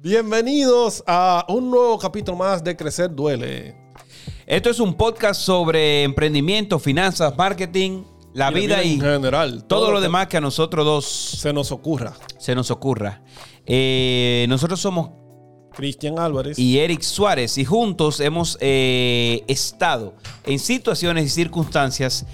Bienvenidos 0.00 1.02
a 1.08 1.44
un 1.48 1.72
nuevo 1.72 1.98
capítulo 1.98 2.38
más 2.38 2.62
de 2.62 2.76
Crecer 2.76 3.12
Duele. 3.12 3.74
Esto 4.46 4.70
es 4.70 4.78
un 4.78 4.94
podcast 4.94 5.40
sobre 5.40 6.04
emprendimiento, 6.04 6.78
finanzas, 6.78 7.36
marketing, 7.36 8.04
la 8.32 8.52
vida 8.52 8.84
y 8.84 8.94
en 8.94 9.00
general. 9.00 9.64
todo 9.64 9.90
lo 9.90 10.00
demás 10.00 10.28
que 10.28 10.36
a 10.36 10.40
nosotros 10.40 10.86
dos 10.86 11.04
se 11.04 11.52
nos 11.52 11.72
ocurra. 11.72 12.12
se 12.38 12.54
nos 12.54 12.70
ocurra. 12.70 13.24
Eh, 13.66 14.46
nosotros 14.48 14.78
somos 14.78 15.10
Cristian 15.74 16.20
Álvarez. 16.20 16.56
y 16.60 16.78
Eric 16.78 17.02
Suárez 17.02 17.58
y 17.58 17.64
juntos 17.64 18.20
hemos 18.20 18.56
eh, 18.60 19.42
estado 19.48 20.14
en 20.44 20.60
situaciones 20.60 21.24
y 21.26 21.28
circunstancias 21.28 22.24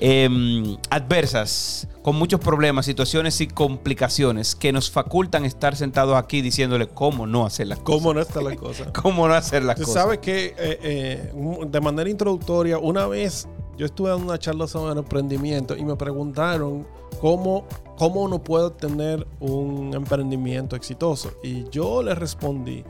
em, 0.00 0.76
adversas, 0.90 1.88
con 2.02 2.16
muchos 2.16 2.40
problemas, 2.40 2.86
situaciones 2.86 3.40
y 3.40 3.46
complicaciones 3.46 4.54
que 4.54 4.72
nos 4.72 4.90
facultan 4.90 5.44
estar 5.44 5.76
sentados 5.76 6.16
aquí 6.16 6.42
diciéndole 6.42 6.88
cómo 6.88 7.26
no 7.26 7.46
hacer 7.46 7.68
las 7.68 7.78
cosas. 7.78 8.02
¿Cómo 8.02 8.14
no 8.14 8.20
está 8.20 8.42
la 8.42 8.56
cosa? 8.56 8.92
Cómo 8.92 9.28
no 9.28 9.34
hacer 9.34 9.62
las 9.62 9.76
cosas. 9.76 9.94
sabes 9.94 10.18
que 10.18 10.54
eh, 10.58 10.78
eh, 10.82 11.32
de 11.66 11.80
manera 11.80 12.10
introductoria, 12.10 12.78
una 12.78 13.06
vez 13.06 13.48
yo 13.76 13.86
estuve 13.86 14.10
dando 14.10 14.26
una 14.26 14.38
charla 14.38 14.66
sobre 14.66 14.98
emprendimiento 14.98 15.76
y 15.76 15.84
me 15.84 15.96
preguntaron 15.96 16.86
cómo, 17.20 17.66
cómo 17.96 18.22
uno 18.22 18.42
puede 18.42 18.70
tener 18.70 19.26
un 19.40 19.92
emprendimiento 19.94 20.76
exitoso. 20.76 21.32
Y 21.42 21.68
yo 21.70 22.02
les 22.02 22.16
respondí 22.18 22.84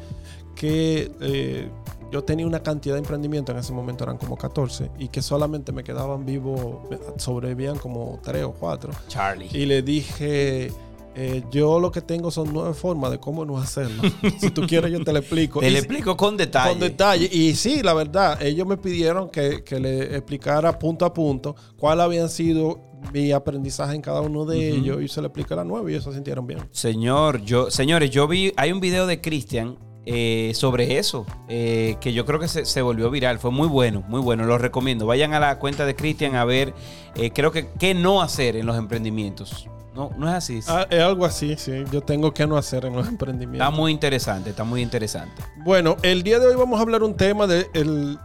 que 0.54 1.10
eh, 1.20 1.68
yo 2.14 2.23
tenía 2.23 2.46
una 2.46 2.62
cantidad 2.62 2.95
de 2.95 3.00
emprendimientos, 3.00 3.52
en 3.52 3.59
ese 3.59 3.73
momento 3.73 4.04
eran 4.04 4.18
como 4.18 4.36
14, 4.36 4.88
y 5.00 5.09
que 5.09 5.20
solamente 5.20 5.73
me 5.73 5.82
quedaban 5.82 6.24
vivos, 6.24 6.78
sobrevivían 7.16 7.77
como 7.77 8.20
3 8.23 8.45
o 8.45 8.52
4. 8.52 8.92
Charlie. 9.09 9.48
Y 9.52 9.66
le 9.66 9.82
dije, 9.82 10.70
eh, 11.16 11.42
yo 11.50 11.80
lo 11.80 11.90
que 11.90 12.02
tengo 12.02 12.30
son 12.30 12.52
nueve 12.52 12.73
formas 12.73 13.10
de 13.10 13.18
cómo 13.18 13.45
no 13.45 13.59
hacerlo. 13.59 14.00
si 14.38 14.50
tú 14.50 14.64
quieres 14.64 14.92
yo 14.92 15.02
te 15.02 15.12
lo 15.12 15.18
explico. 15.18 15.59
Te 15.59 15.73
lo 15.73 15.77
explico 15.77 16.16
con 16.16 16.37
detalle. 16.37 16.70
con 16.70 16.78
detalle. 16.78 17.28
Y 17.32 17.56
sí, 17.56 17.82
la 17.82 17.95
verdad, 17.95 18.40
ellos 18.40 18.65
me 18.65 18.76
pidieron 18.76 19.29
que, 19.29 19.65
que 19.65 19.80
le 19.80 20.15
explicara 20.15 20.79
punto 20.79 21.04
a 21.04 21.12
punto 21.12 21.57
cuál 21.76 22.01
habían 22.01 22.29
sido 22.29 22.80
mi 23.12 23.32
aprendizaje 23.32 23.96
en 23.96 24.02
cada 24.02 24.20
uno 24.20 24.45
de 24.45 24.68
ellos 24.68 25.02
y 25.02 25.09
se 25.09 25.20
le 25.20 25.26
expliqué 25.26 25.57
las 25.57 25.66
nueve 25.66 25.90
y 25.90 25.95
ellos 25.95 26.04
se 26.04 26.12
sintieron 26.12 26.46
bien. 26.46 26.60
Señor, 26.70 27.42
yo, 27.42 27.73
señores, 27.73 28.10
yo 28.10 28.29
vi, 28.29 28.52
hay 28.57 28.70
un 28.70 28.79
video 28.79 29.09
de 29.09 29.20
Cristian 29.20 29.76
eh, 30.07 30.52
sobre 30.55 30.99
eso, 30.99 31.24
eh, 31.49 31.97
que 32.01 32.13
yo 32.13 32.27
creo 32.27 32.38
que 32.38 32.49
se, 32.49 32.65
se 32.66 32.83
volvió 32.83 33.10
viral. 33.10 33.38
Fue 33.38 33.51
muy 33.51 33.69
bueno, 33.69 34.02
muy 34.09 34.21
bueno, 34.21 34.45
lo 34.45 34.59
recomiendo. 34.59 35.07
Vayan 35.07 35.33
a 35.33 35.41
la 35.41 35.59
cuenta 35.59 35.87
de 35.87 35.97
Cristian 35.97 36.35
a 36.37 36.45
ver, 36.45 36.74
eh, 37.16 37.30
creo 37.30 37.52
que 37.52 37.69
qué 37.79 37.95
no 37.95 38.21
hacer 38.23 38.57
en 38.57 38.66
los 38.66 38.77
emprendimientos. 38.77 39.69
No, 39.95 40.10
no 40.19 40.29
es 40.29 40.35
así. 40.35 40.60
Ah, 40.66 40.87
es 40.91 41.01
algo 41.01 41.25
así, 41.25 41.55
sí. 41.57 41.85
Yo 41.93 42.01
tengo 42.01 42.35
que 42.35 42.47
no 42.47 42.57
hacer 42.57 42.85
en 42.85 42.95
los 42.95 43.02
Está 43.02 43.13
emprendimientos. 43.13 43.73
muy 43.73 43.93
interesante, 43.93 44.51
está 44.51 44.65
muy 44.65 44.82
interesante. 44.82 45.41
Bueno, 45.65 45.97
el 46.02 46.23
día 46.25 46.38
de 46.41 46.49
hoy 46.49 46.57
vamos 46.57 46.79
a 46.80 46.82
hablar 46.82 47.02
un 47.05 47.16
tema 47.16 47.47
de 47.47 47.69
el, 47.75 48.19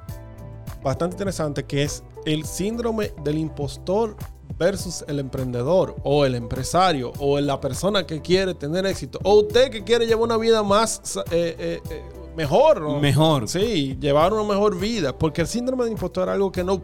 bastante 0.83 1.13
interesante 1.13 1.65
que 1.65 1.83
es 1.83 2.03
el 2.25 2.45
síndrome 2.45 3.13
del 3.23 3.37
impostor 3.37 4.17
versus 4.57 5.03
el 5.07 5.19
emprendedor 5.19 5.95
o 6.03 6.25
el 6.25 6.35
empresario 6.35 7.13
o 7.19 7.39
la 7.39 7.59
persona 7.61 8.05
que 8.05 8.21
quiere 8.21 8.53
tener 8.53 8.85
éxito 8.85 9.19
o 9.23 9.35
usted 9.41 9.69
que 9.71 9.83
quiere 9.83 10.05
llevar 10.05 10.23
una 10.25 10.37
vida 10.37 10.63
más 10.63 11.01
eh, 11.31 11.55
eh, 11.57 11.79
eh, 11.89 12.03
mejor. 12.35 12.81
¿no? 12.81 12.99
Mejor. 12.99 13.47
Sí, 13.47 13.97
llevar 13.99 14.33
una 14.33 14.43
mejor 14.43 14.77
vida 14.79 15.17
porque 15.17 15.41
el 15.41 15.47
síndrome 15.47 15.83
del 15.83 15.93
impostor 15.93 16.27
es 16.29 16.33
algo 16.33 16.51
que 16.51 16.63
no... 16.63 16.81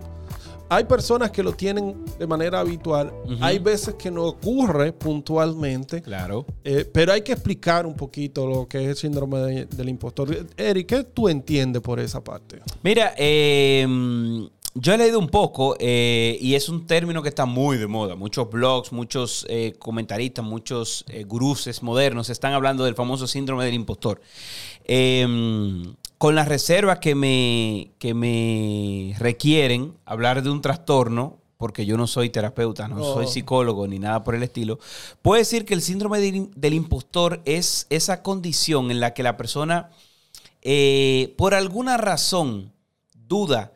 Hay 0.67 0.85
personas 0.85 1.29
que 1.29 1.43
lo 1.43 1.51
tienen 1.53 2.03
de 2.17 2.25
manera 2.25 2.59
habitual, 2.59 3.13
hay 3.39 3.59
veces 3.59 3.93
que 3.93 4.09
no 4.09 4.23
ocurre 4.23 4.93
puntualmente. 4.93 6.01
Claro. 6.01 6.43
Pero 6.91 7.13
hay 7.13 7.21
que 7.21 7.33
explicar 7.33 7.85
un 7.85 7.93
poquito 7.93 8.47
lo 8.47 8.67
que 8.67 8.81
es 8.83 8.87
el 8.89 8.95
síndrome 8.95 9.37
de- 9.41 9.65
del 9.67 9.89
impostor. 9.89 10.35
Eric, 10.57 10.87
¿qué 10.87 11.03
tú 11.03 11.29
entiendes 11.29 11.83
por 11.83 11.99
esa 11.99 12.23
parte? 12.23 12.61
Mira, 12.81 13.13
eh, 13.15 13.85
yo 14.75 14.93
he 14.93 14.97
leído 14.97 15.19
un 15.19 15.29
poco 15.29 15.75
eh, 15.79 16.37
y 16.41 16.55
es 16.55 16.67
un 16.69 16.85
término 16.85 17.23
que 17.23 17.29
está 17.29 17.45
muy 17.45 17.77
de 17.77 17.87
moda. 17.87 18.15
Muchos 18.15 18.49
blogs, 18.49 18.91
muchos 18.91 19.45
eh, 19.49 19.73
comentaristas, 19.79 20.43
muchos 20.43 21.05
eh, 21.07 21.23
guruses 21.23 21.81
modernos 21.81 22.29
están 22.29 22.53
hablando 22.53 22.83
del 22.83 22.93
famoso 22.93 23.25
síndrome 23.25 23.63
del 23.65 23.73
impostor. 23.73 24.21
Eh, 24.83 25.25
con 26.17 26.35
las 26.35 26.47
reservas 26.47 26.99
que 26.99 27.15
me, 27.15 27.91
que 27.99 28.13
me 28.13 29.15
requieren 29.19 29.93
hablar 30.05 30.43
de 30.43 30.49
un 30.49 30.61
trastorno, 30.61 31.37
porque 31.57 31.85
yo 31.85 31.97
no 31.97 32.07
soy 32.07 32.29
terapeuta, 32.29 32.87
no 32.87 32.97
Oh. 33.01 33.13
soy 33.15 33.27
psicólogo 33.27 33.87
ni 33.87 33.99
nada 33.99 34.23
por 34.23 34.35
el 34.35 34.43
estilo, 34.43 34.79
puedo 35.21 35.39
decir 35.39 35.65
que 35.65 35.73
el 35.73 35.81
síndrome 35.81 36.19
del, 36.19 36.49
del 36.55 36.73
impostor 36.73 37.41
es 37.45 37.87
esa 37.89 38.23
condición 38.23 38.91
en 38.91 38.99
la 38.99 39.13
que 39.13 39.23
la 39.23 39.37
persona 39.37 39.89
eh, 40.61 41.33
por 41.37 41.53
alguna 41.53 41.97
razón 41.97 42.71
duda 43.27 43.71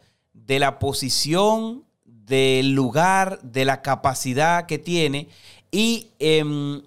de 0.49 0.57
la 0.57 0.79
posición, 0.79 1.83
del 2.05 2.73
lugar, 2.73 3.39
de 3.43 3.65
la 3.65 3.83
capacidad 3.83 4.65
que 4.65 4.79
tiene 4.79 5.27
y 5.71 6.07
em, 6.17 6.81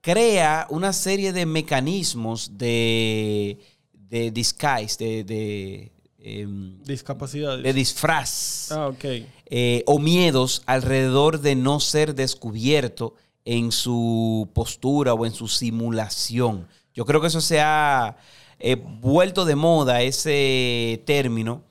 crea 0.00 0.66
una 0.70 0.92
serie 0.92 1.32
de 1.32 1.46
mecanismos 1.46 2.58
de, 2.58 3.58
de 3.92 4.32
disguise, 4.32 4.96
de, 4.98 5.22
de, 5.22 5.92
em, 6.18 6.82
Discapacidades. 6.82 7.62
de 7.62 7.72
disfraz 7.72 8.72
ah, 8.72 8.88
ok. 8.88 9.04
eh, 9.50 9.84
o 9.86 10.00
miedos 10.00 10.64
alrededor 10.66 11.40
de 11.40 11.54
no 11.54 11.78
ser 11.78 12.12
descubierto 12.12 13.14
en 13.44 13.70
su 13.70 14.48
postura 14.52 15.14
o 15.14 15.24
en 15.26 15.32
su 15.32 15.46
simulación. 15.46 16.66
Yo 16.92 17.04
creo 17.04 17.20
que 17.20 17.28
eso 17.28 17.40
se 17.40 17.60
ha 17.60 18.16
eh, 18.58 18.74
vuelto 18.74 19.44
de 19.44 19.54
moda, 19.54 20.02
ese 20.02 21.04
término, 21.06 21.62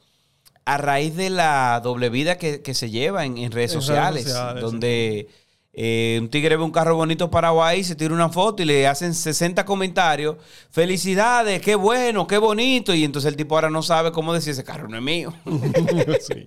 a 0.66 0.78
raíz 0.78 1.16
de 1.16 1.30
la 1.30 1.80
doble 1.84 2.09
vida 2.09 2.38
que, 2.38 2.62
que 2.62 2.74
se 2.74 2.90
lleva 2.90 3.26
en, 3.26 3.38
en 3.38 3.52
redes 3.52 3.74
En 3.74 3.80
redes 3.80 3.86
sociales, 4.26 4.34
donde 4.59 5.30
eh, 5.78 6.20
un 6.22 6.30
tigre 6.30 6.56
ve 6.56 6.64
un 6.64 6.72
carro 6.72 6.96
bonito 6.96 7.30
Paraguay, 7.30 7.84
se 7.84 7.96
tira 7.96 8.14
una 8.14 8.30
foto 8.30 8.64
y 8.64 8.66
le 8.66 8.88
hacen 8.88 9.14
60 9.14 9.66
comentarios. 9.66 10.38
Felicidades, 10.72 11.62
qué 11.62 11.76
bueno, 11.76 12.26
qué 12.26 12.38
bonito. 12.38 12.94
Y 12.94 13.03
entonces 13.03 13.30
el 13.30 13.36
tipo 13.36 13.56
ahora 13.56 13.70
no 13.70 13.84
sabe 13.84 14.12
cómo 14.14 14.34
decir 14.34 14.52
ese 14.52 14.64
carro 14.64 14.88
no 14.88 14.96
es 14.96 15.03
mío. 15.03 15.34
sí. 16.22 16.46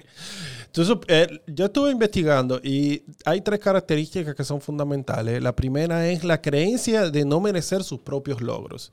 Entonces, 0.65 0.97
eh, 1.09 1.27
yo 1.47 1.67
estuve 1.67 1.91
investigando 1.91 2.59
y 2.63 3.03
hay 3.25 3.43
tres 3.43 3.61
características 3.61 4.35
que 4.35 4.45
son 4.45 4.61
fundamentales. 4.61 5.43
La 5.43 5.55
primera 5.55 6.09
es 6.09 6.25
la 6.25 6.41
creencia 6.41 7.11
de 7.11 7.25
no 7.25 7.41
merecer 7.41 7.85
sus 7.85 8.01
propios 8.01 8.41
logros. 8.41 8.93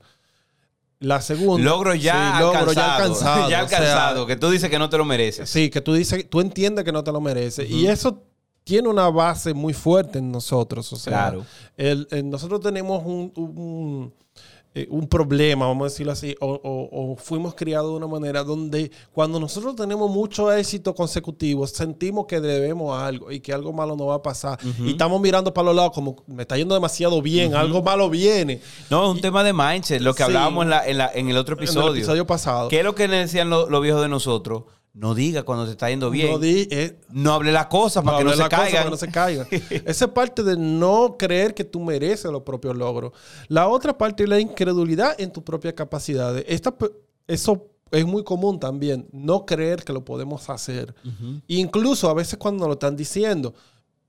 La 0.98 1.20
segunda... 1.20 1.62
Logro 1.64 1.94
ya 1.94 2.34
Sí, 2.36 2.42
logro 2.42 2.58
alcanzado. 2.60 2.74
ya 2.74 2.96
alcanzado. 2.96 3.36
Ya 3.50 3.64
o 3.64 3.68
sea, 3.68 3.78
alcanzado, 3.78 4.26
que 4.26 4.36
tú 4.36 4.50
dices 4.50 4.70
que 4.70 4.78
no 4.78 4.88
te 4.88 4.96
lo 4.98 5.04
mereces. 5.04 5.48
Sí, 5.50 5.68
que 5.70 5.80
tú 5.80 5.92
dices, 5.94 6.28
tú 6.30 6.40
entiendes 6.40 6.84
que 6.84 6.92
no 6.92 7.04
te 7.04 7.12
lo 7.12 7.20
mereces. 7.20 7.68
Y 7.70 7.86
eso 7.86 8.22
tiene 8.64 8.88
una 8.88 9.08
base 9.10 9.52
muy 9.54 9.72
fuerte 9.74 10.18
en 10.18 10.32
nosotros. 10.32 10.92
O 10.92 10.96
sea, 10.96 11.12
Claro. 11.12 11.46
el- 11.76 12.08
el- 12.10 12.28
nosotros 12.30 12.60
tenemos 12.60 13.02
un, 13.04 13.32
un, 13.36 14.14
eh, 14.78 14.86
un 14.90 15.08
problema, 15.08 15.66
vamos 15.66 15.86
a 15.86 15.88
decirlo 15.90 16.12
así, 16.12 16.36
o, 16.38 16.48
o- 16.52 17.12
o 17.12 17.16
fuimos 17.16 17.54
criados 17.54 17.90
de 17.92 17.96
una 17.96 18.06
manera 18.06 18.44
donde 18.44 18.90
cuando 19.10 19.40
nosotros 19.40 19.74
tenemos 19.74 20.10
mucho 20.10 20.52
éxito 20.52 20.94
consecutivo, 20.94 21.66
sentimos 21.66 22.26
que 22.26 22.40
debemos 22.40 22.94
algo 23.00 23.32
y 23.32 23.40
que 23.40 23.54
algo 23.54 23.72
malo 23.72 23.96
nos 23.96 24.08
va 24.08 24.16
a 24.16 24.22
pasar. 24.22 24.58
Y 24.84 24.90
estamos 24.90 25.18
mirando 25.20 25.54
para 25.54 25.66
los 25.66 25.76
lados 25.76 25.92
como 25.94 26.16
me 26.26 26.42
está 26.42 26.58
yendo 26.58 26.74
demasiado 26.74 27.22
bien, 27.22 27.54
algo 27.54 27.82
malo 27.82 28.10
viene. 28.10 28.60
No, 28.90 29.04
es 29.04 29.10
un 29.12 29.20
tema 29.22 29.42
de 29.42 29.54
mindset, 29.54 30.02
lo 30.02 30.12
que 30.12 30.18
Sí. 30.18 30.24
hablábamos 30.24 30.64
en, 30.64 30.70
la- 30.70 30.86
en 30.86 30.98
la- 30.98 31.10
en 31.14 31.30
el 31.30 31.38
otro 31.38 31.56
En 31.56 31.62
episodio. 31.62 31.92
el 31.92 31.96
episodio 31.96 32.26
pasado. 32.26 32.68
¿Qué 32.68 32.80
es 32.80 32.84
lo 32.84 32.94
que 32.94 33.08
decían 33.08 33.48
lo- 33.48 33.70
los 33.70 33.80
viejos 33.80 34.02
de 34.02 34.08
nosotros? 34.08 34.64
No 34.98 35.14
diga 35.14 35.42
cuando 35.42 35.66
te 35.66 35.72
está 35.72 35.90
yendo 35.90 36.10
bien. 36.10 36.26
No 36.28 36.32
No, 36.32 36.38
di- 36.38 36.66
eh, 36.70 36.98
hable 37.26 37.52
las 37.52 37.66
cosas 37.66 38.02
para 38.02 38.16
que 38.18 38.24
no 38.24 38.30
hablar 38.30 38.48
se 38.50 38.54
la 38.54 38.58
cosa 38.58 38.70
para 38.70 38.84
que 38.84 38.90
no 38.90 38.96
se 38.96 39.08
caigan. 39.08 39.46
Esa 39.86 40.04
es 40.06 40.10
parte 40.10 40.42
de 40.42 40.56
no 40.56 41.16
creer 41.18 41.52
que 41.54 41.64
tú 41.64 41.80
mereces 41.80 42.30
los 42.32 42.42
propios 42.42 42.74
logros. 42.76 43.12
La 43.48 43.68
otra 43.68 43.96
parte 43.98 44.22
es 44.22 44.28
la 44.28 44.40
incredulidad 44.40 45.14
en 45.20 45.30
tus 45.30 45.42
propias 45.42 45.74
capacidades. 45.74 46.44
Esta, 46.48 46.74
eso 47.26 47.66
es 47.90 48.06
muy 48.06 48.24
común 48.24 48.58
también, 48.58 49.06
no 49.12 49.44
creer 49.44 49.84
que 49.84 49.92
lo 49.92 50.02
podemos 50.02 50.48
hacer. 50.48 50.94
Incluso 51.46 52.08
a 52.08 52.14
veces 52.14 52.38
cuando 52.38 52.60
nos 52.60 52.68
lo 52.68 52.72
están 52.72 52.96
diciendo. 52.96 53.54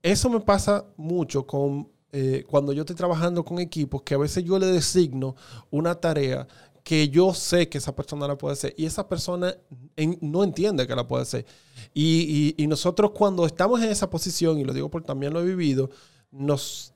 Eso 0.02 0.30
me 0.30 0.40
pasa 0.40 0.84
mucho 0.96 1.44
con 1.46 1.88
eh, 2.12 2.44
cuando 2.48 2.72
yo 2.72 2.82
estoy 2.82 2.96
trabajando 2.96 3.44
con 3.44 3.58
equipos, 3.58 4.00
que 4.02 4.14
a 4.14 4.18
veces 4.18 4.42
yo 4.44 4.58
le 4.58 4.66
designo 4.66 5.36
una 5.70 5.94
tarea 5.96 6.46
que 6.88 7.10
yo 7.10 7.34
sé 7.34 7.68
que 7.68 7.76
esa 7.76 7.94
persona 7.94 8.26
la 8.26 8.38
puede 8.38 8.54
hacer 8.54 8.72
y 8.78 8.86
esa 8.86 9.06
persona 9.06 9.54
en- 9.94 10.16
no 10.22 10.42
entiende 10.42 10.86
que 10.86 10.96
la 10.96 11.06
puede 11.06 11.22
hacer. 11.24 11.44
Y, 11.92 12.54
y- 12.58 12.62
y 12.64 12.66
nosotros 12.66 13.10
cuando 13.10 13.44
estamos 13.44 13.82
en 13.82 13.90
esa 13.90 14.08
posición, 14.08 14.58
y 14.58 14.64
lo 14.64 14.72
digo 14.72 14.88
porque 14.90 15.06
también 15.06 15.34
lo 15.34 15.40
he 15.42 15.44
vivido, 15.44 15.90
nos 16.30 16.94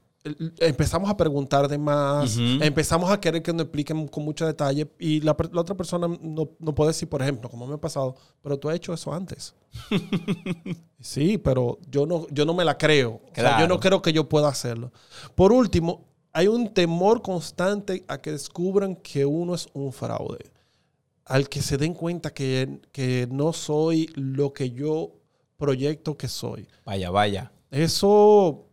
empezamos 0.60 1.10
a 1.10 1.16
preguntar 1.18 1.68
de 1.68 1.76
más, 1.76 2.36
Ujú. 2.36 2.62
empezamos 2.64 3.10
a 3.10 3.20
querer 3.20 3.42
que 3.42 3.52
nos 3.52 3.62
expliquen 3.64 4.08
con 4.08 4.24
mucho 4.24 4.46
detalle 4.46 4.88
y 4.98 5.20
la, 5.20 5.36
la 5.52 5.60
otra 5.60 5.76
persona 5.76 6.08
no, 6.08 6.48
no 6.58 6.74
puede 6.74 6.88
decir, 6.92 7.08
por 7.10 7.20
ejemplo, 7.20 7.50
como 7.50 7.66
me 7.66 7.74
ha 7.74 7.78
pasado, 7.78 8.14
pero 8.40 8.58
tú 8.58 8.70
has 8.70 8.76
hecho 8.76 8.94
eso 8.94 9.12
antes. 9.12 9.54
sí, 11.00 11.36
pero 11.38 11.78
yo 11.90 12.06
no, 12.06 12.26
yo 12.30 12.46
no 12.46 12.54
me 12.54 12.64
la 12.64 12.78
creo. 12.78 13.20
O 13.30 13.34
sea, 13.34 13.44
yo 13.44 13.56
Claro. 13.56 13.68
no 13.68 13.80
creo 13.80 14.00
que 14.00 14.12
yo 14.14 14.26
pueda 14.28 14.48
hacerlo. 14.48 14.90
Por 15.34 15.52
último, 15.52 16.06
hay 16.32 16.48
un 16.48 16.72
temor 16.72 17.22
constante 17.22 18.04
a 18.08 18.18
que 18.18 18.32
descubran 18.32 18.96
que 18.96 19.24
uno 19.26 19.54
es 19.54 19.68
un 19.74 19.92
fraude. 19.92 20.50
Al 21.24 21.48
que 21.48 21.62
se 21.62 21.76
den 21.76 21.94
cuenta 21.94 22.32
que, 22.32 22.80
que 22.90 23.28
no 23.30 23.52
soy 23.52 24.10
lo 24.14 24.52
que 24.52 24.70
yo 24.70 25.12
proyecto 25.56 26.16
que 26.16 26.28
soy. 26.28 26.66
Vaya, 26.84 27.10
vaya. 27.10 27.52
Eso 27.70 28.66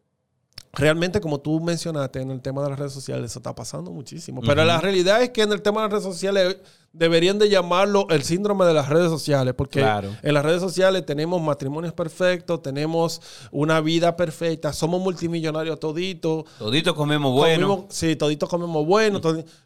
realmente, 0.74 1.22
como 1.22 1.40
tú 1.40 1.60
mencionaste 1.60 2.22
en 2.22 2.32
el 2.32 2.42
tema 2.42 2.64
de 2.64 2.70
las 2.70 2.80
redes 2.80 2.94
sociales, 2.94 3.32
eso 3.32 3.40
está 3.40 3.54
pasando 3.54 3.92
muchísimo. 3.92 4.42
Pero 4.42 4.66
la 4.66 4.80
realidad 4.80 5.22
es 5.22 5.30
que 5.30 5.42
en 5.42 5.52
el 5.52 5.62
tema 5.62 5.82
de 5.82 5.88
las 5.88 5.92
redes 5.92 6.16
sociales 6.16 6.58
deberían 6.94 7.38
de 7.40 7.50
llamarlo 7.50 8.08
el 8.10 8.24
síndrome 8.24 8.66
de 8.66 8.74
las 8.74 8.90
redes 8.90 9.10
sociales, 9.10 9.54
porque 9.56 9.82
en 9.82 10.34
las 10.34 10.44
redes 10.44 10.62
sociales 10.62 11.06
tenemos 11.06 11.42
matrimonios 11.42 11.94
perfectos, 11.94 12.62
tenemos 12.62 13.22
una 13.52 13.82
vida 13.82 14.16
perfecta, 14.16 14.74
somos 14.74 15.02
multimillonarios 15.02 15.80
toditos. 15.80 16.46
Toditos 16.58 16.94
comemos 16.94 17.34
bueno. 17.34 17.88
sí, 17.90 18.16
toditos 18.16 18.50
comemos 18.50 18.86
bueno, 18.86 19.22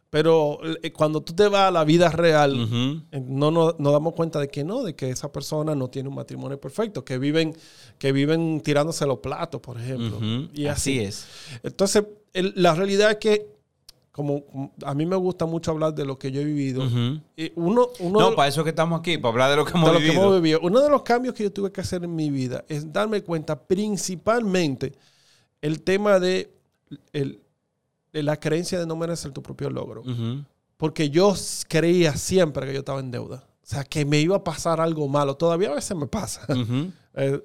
pero 0.09 0.59
eh, 0.83 0.91
cuando 0.93 1.21
tú 1.21 1.33
te 1.33 1.47
vas 1.47 1.69
a 1.69 1.71
la 1.71 1.83
vida 1.83 2.09
real, 2.09 2.67
eh, 3.11 3.21
no 3.25 3.49
nos 3.51 3.77
damos 3.79 4.13
cuenta 4.13 4.39
de 4.39 4.47
que 4.47 4.63
no, 4.63 4.83
de 4.83 4.95
que 4.95 5.09
esa 5.09 5.31
persona 5.31 5.73
no 5.73 5.89
tiene 5.89 6.09
un 6.09 6.15
matrimonio 6.15 6.59
perfecto, 6.59 7.03
que 7.03 7.17
viven, 7.17 7.55
que 7.97 8.11
viven 8.11 8.61
tirándose 8.61 9.07
los 9.07 9.19
platos, 9.19 9.59
por 9.59 9.79
ejemplo. 9.79 10.19
Y 10.53 10.67
así, 10.67 10.99
es. 10.99 11.25
Entonces, 11.63 12.03
la 12.33 12.75
realidad 12.75 13.11
es 13.11 13.17
que 13.17 13.52
como 14.13 14.71
a 14.85 14.93
mí 14.93 15.07
me 15.07 15.15
gusta 15.15 15.47
mucho 15.47 15.71
hablar 15.71 15.95
de 15.95 16.05
lo 16.05 16.19
que 16.19 16.31
yo 16.31 16.39
he 16.39 16.45
vivido. 16.45 16.83
y 17.35 17.51
uno, 17.55 17.89
no, 17.99 18.35
para 18.35 18.47
eso 18.47 18.63
que 18.63 18.69
estamos 18.69 18.99
aquí, 18.99 19.17
para 19.17 19.31
hablar 19.31 19.49
de 19.49 19.55
lo 19.55 19.65
que 19.65 19.75
hemos, 19.75 20.39
vivido. 20.39 20.59
Uno 20.61 20.81
de 20.81 20.89
los 20.89 21.01
cambios 21.01 21.33
que 21.33 21.41
yo 21.41 21.51
tuve 21.51 21.71
que 21.71 21.81
hacer 21.81 22.03
en 22.03 22.15
mi 22.15 22.29
vida 22.29 22.63
es 22.69 22.93
darme 22.93 23.23
cuenta 23.23 23.59
principalmente 23.59 24.93
el 25.61 25.81
tema 25.81 26.19
de, 26.19 26.53
la 28.11 28.39
creencia 28.39 28.79
de 28.79 28.85
no 28.85 28.95
merecer 28.95 29.31
tu 29.31 29.41
propio 29.41 29.71
logro. 29.71 30.03
Porque 30.77 31.09
yo 31.09 31.33
creía 31.67 32.15
siempre 32.15 32.67
que 32.67 32.73
yo 32.73 32.79
estaba 32.79 32.99
en 32.99 33.09
deuda. 33.09 33.47
O 33.63 33.65
sea, 33.65 33.83
que 33.85 34.03
me 34.03 34.19
iba 34.19 34.35
a 34.35 34.43
pasar 34.43 34.81
algo 34.81 35.07
malo. 35.07 35.35
Todavía 35.35 35.69
a 35.69 35.75
veces 35.75 35.95
me 35.97 36.07
pasa. 36.07 36.45
Eh, 37.15 37.39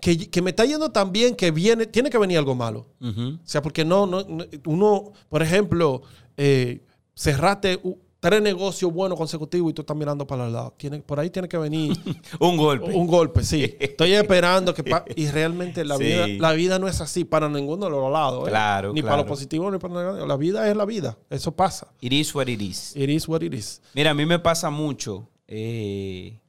que, 0.00 0.42
me 0.42 0.50
está 0.50 0.64
yendo 0.64 0.90
tan 0.90 1.12
bien 1.12 1.36
que 1.36 1.52
viene, 1.52 1.86
tiene 1.86 2.10
que 2.10 2.18
venir 2.18 2.38
algo 2.38 2.56
malo. 2.56 2.88
O 3.00 3.38
sea, 3.44 3.62
porque 3.62 3.84
no, 3.84 4.04
no, 4.04 4.26
uno, 4.66 5.12
por 5.28 5.42
ejemplo, 5.44 6.02
eh, 6.36 6.84
cerraste 7.14 7.80
tres 8.24 8.40
negocios 8.40 8.90
buenos 8.90 9.18
consecutivos 9.18 9.70
y 9.70 9.74
tú 9.74 9.82
estás 9.82 9.94
mirando 9.94 10.26
para 10.26 10.46
el 10.46 10.52
lado. 10.54 10.72
Tiene, 10.78 11.00
por 11.00 11.20
ahí 11.20 11.28
tiene 11.28 11.46
que 11.46 11.58
venir 11.58 11.94
un 12.40 12.56
golpe. 12.56 12.86
Un 12.86 13.06
golpe, 13.06 13.44
sí. 13.44 13.76
Estoy 13.78 14.14
esperando 14.14 14.72
que... 14.72 14.82
y 15.14 15.28
realmente 15.28 15.84
la, 15.84 15.98
vida, 15.98 16.26
la 16.26 16.52
vida 16.54 16.78
no 16.78 16.88
es 16.88 17.02
así 17.02 17.26
para 17.26 17.50
ninguno 17.50 17.84
de 17.84 17.90
los 17.90 18.10
lados. 18.10 18.48
¿eh? 18.48 18.50
Claro, 18.50 18.94
Ni 18.94 19.02
para 19.02 19.18
lo 19.18 19.26
positivo 19.26 19.70
ni 19.70 19.76
para 19.76 19.92
lo 19.92 20.00
negativo. 20.00 20.26
La 20.26 20.38
vida 20.38 20.70
es 20.70 20.74
la 20.74 20.86
vida. 20.86 21.18
Eso 21.28 21.52
pasa. 21.52 21.92
It 22.00 22.14
is 22.14 22.34
what 22.34 22.48
it 22.48 22.62
is. 22.62 22.96
It 22.96 23.10
is 23.10 23.28
what 23.28 23.42
it 23.42 23.52
is. 23.52 23.82
Mira, 23.92 24.12
a 24.12 24.14
mí 24.14 24.24
me 24.24 24.38
pasa 24.38 24.70
mucho. 24.70 25.28
Eh, 25.46 26.40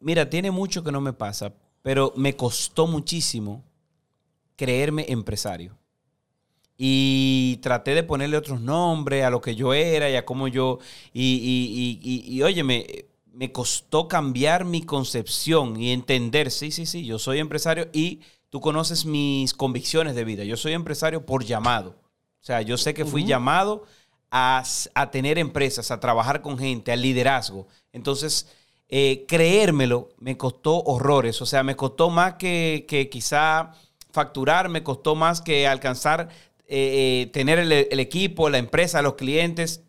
mira, 0.00 0.30
tiene 0.30 0.50
mucho 0.50 0.82
que 0.82 0.90
no 0.90 1.02
me 1.02 1.12
pasa, 1.12 1.52
pero 1.82 2.14
me 2.16 2.34
costó 2.34 2.86
muchísimo 2.86 3.62
creerme 4.56 5.04
empresario. 5.10 5.77
Y 6.80 7.58
traté 7.60 7.94
de 7.94 8.04
ponerle 8.04 8.36
otros 8.36 8.60
nombres 8.60 9.24
a 9.24 9.30
lo 9.30 9.40
que 9.40 9.56
yo 9.56 9.74
era 9.74 10.08
y 10.08 10.16
a 10.16 10.24
cómo 10.24 10.46
yo... 10.48 10.78
Y, 11.12 11.98
y, 12.02 12.36
y, 12.36 12.42
oye, 12.42 12.62
me, 12.62 12.86
me 13.32 13.50
costó 13.50 14.06
cambiar 14.06 14.64
mi 14.64 14.82
concepción 14.82 15.80
y 15.80 15.92
entender, 15.92 16.52
sí, 16.52 16.70
sí, 16.70 16.86
sí, 16.86 17.04
yo 17.04 17.18
soy 17.18 17.40
empresario 17.40 17.88
y 17.92 18.20
tú 18.48 18.60
conoces 18.60 19.04
mis 19.04 19.54
convicciones 19.54 20.14
de 20.14 20.24
vida. 20.24 20.44
Yo 20.44 20.56
soy 20.56 20.72
empresario 20.72 21.26
por 21.26 21.44
llamado. 21.44 21.96
O 22.40 22.44
sea, 22.44 22.62
yo 22.62 22.78
sé 22.78 22.94
que 22.94 23.04
fui 23.04 23.24
llamado 23.24 23.84
a, 24.30 24.62
a, 24.94 25.10
tener 25.10 25.38
empresas, 25.38 25.90
a 25.90 25.98
trabajar 25.98 26.42
con 26.42 26.56
gente, 26.58 26.92
al 26.92 27.02
liderazgo. 27.02 27.66
Entonces, 27.92 28.46
eh, 28.90 29.26
creérmelo 29.28 30.08
me 30.18 30.36
costó 30.36 30.82
horrores. 30.82 31.40
O 31.42 31.46
sea, 31.46 31.62
me 31.62 31.76
costó 31.76 32.10
más 32.10 32.34
que, 32.34 33.08
quizá 33.10 33.72
facturar, 34.10 34.68
me 34.68 34.82
costó 34.82 35.14
más 35.14 35.40
que 35.40 35.66
alcanzar, 35.66 36.30
eh, 36.68 37.22
eh, 37.22 37.26
tener 37.32 37.58
el, 37.58 38.00
equipo, 38.00 38.48
la 38.48 38.58
empresa, 38.58 39.02
los 39.02 39.14
clientes. 39.14 39.82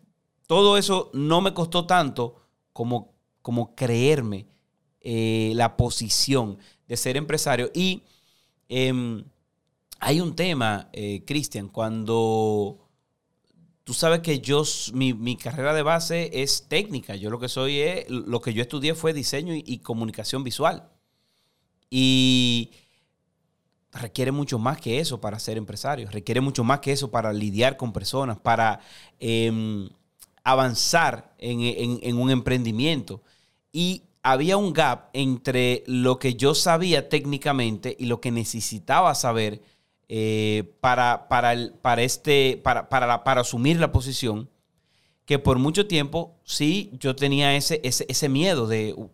Todo 0.46 0.76
eso 0.76 1.10
no 1.14 1.40
me 1.40 1.54
costó 1.54 1.86
tanto 1.86 2.42
como, 2.72 3.14
como 3.42 3.74
creerme 3.74 4.46
la 5.02 5.76
posición 5.76 6.58
de 6.88 6.96
ser 6.96 7.16
empresario. 7.16 7.70
Y 7.72 8.02
em, 8.68 9.24
hay 10.00 10.20
un 10.20 10.34
tema, 10.34 10.90
Cristian, 11.24 11.68
cuando 11.68 12.90
Tú 13.90 13.94
sabes 13.94 14.20
que 14.20 14.38
yo, 14.38 14.62
mi, 14.92 15.36
carrera 15.36 15.74
de 15.74 15.82
base 15.82 16.30
es 16.32 16.68
técnica. 16.68 17.16
Yo 17.16 17.28
lo 17.28 17.40
que 17.40 17.48
soy 17.48 17.80
es, 17.80 18.08
lo 18.08 18.40
que 18.40 18.54
yo 18.54 18.62
estudié 18.62 18.94
fue 18.94 19.12
diseño 19.12 19.52
y, 19.52 19.78
comunicación 19.78 20.44
visual. 20.44 20.88
Y 21.90 22.70
requiere 23.92 24.32
mucho 24.32 24.58
más 24.58 24.80
que 24.80 25.00
eso 25.00 25.20
para 25.20 25.38
ser 25.38 25.56
empresario. 25.58 26.08
Requiere 26.10 26.40
mucho 26.40 26.64
más 26.64 26.80
que 26.80 26.92
eso 26.92 27.10
para 27.10 27.32
lidiar 27.32 27.76
con 27.76 27.92
personas, 27.92 28.38
para 28.38 28.80
em, 29.18 29.88
avanzar 30.44 31.34
en, 31.38 32.16
un 32.16 32.30
emprendimiento. 32.30 33.22
Y 33.72 34.02
había 34.22 34.56
un 34.56 34.72
gap 34.72 35.08
entre 35.12 35.82
lo 35.86 36.18
que 36.18 36.34
yo 36.34 36.54
sabía 36.54 37.08
técnicamente 37.08 37.96
y 37.98 38.06
lo 38.06 38.20
que 38.20 38.30
necesitaba 38.30 39.14
saber 39.14 39.62
eh, 40.08 40.74
para, 40.80 41.28
para, 41.28 41.52
el, 41.52 41.72
para, 41.72 42.02
este, 42.02 42.60
para, 42.62 42.88
para, 42.88 43.22
para, 43.24 43.40
asumir 43.42 43.78
la 43.78 43.92
posición, 43.92 44.50
que 45.24 45.38
por 45.38 45.58
mucho 45.58 45.86
tiempo 45.86 46.34
sí 46.44 46.90
yo 46.98 47.14
tenía 47.14 47.54
ese, 47.54 47.80
ese, 47.84 48.28
miedo 48.28 48.66
de, 48.66 48.92
uh, 48.96 49.08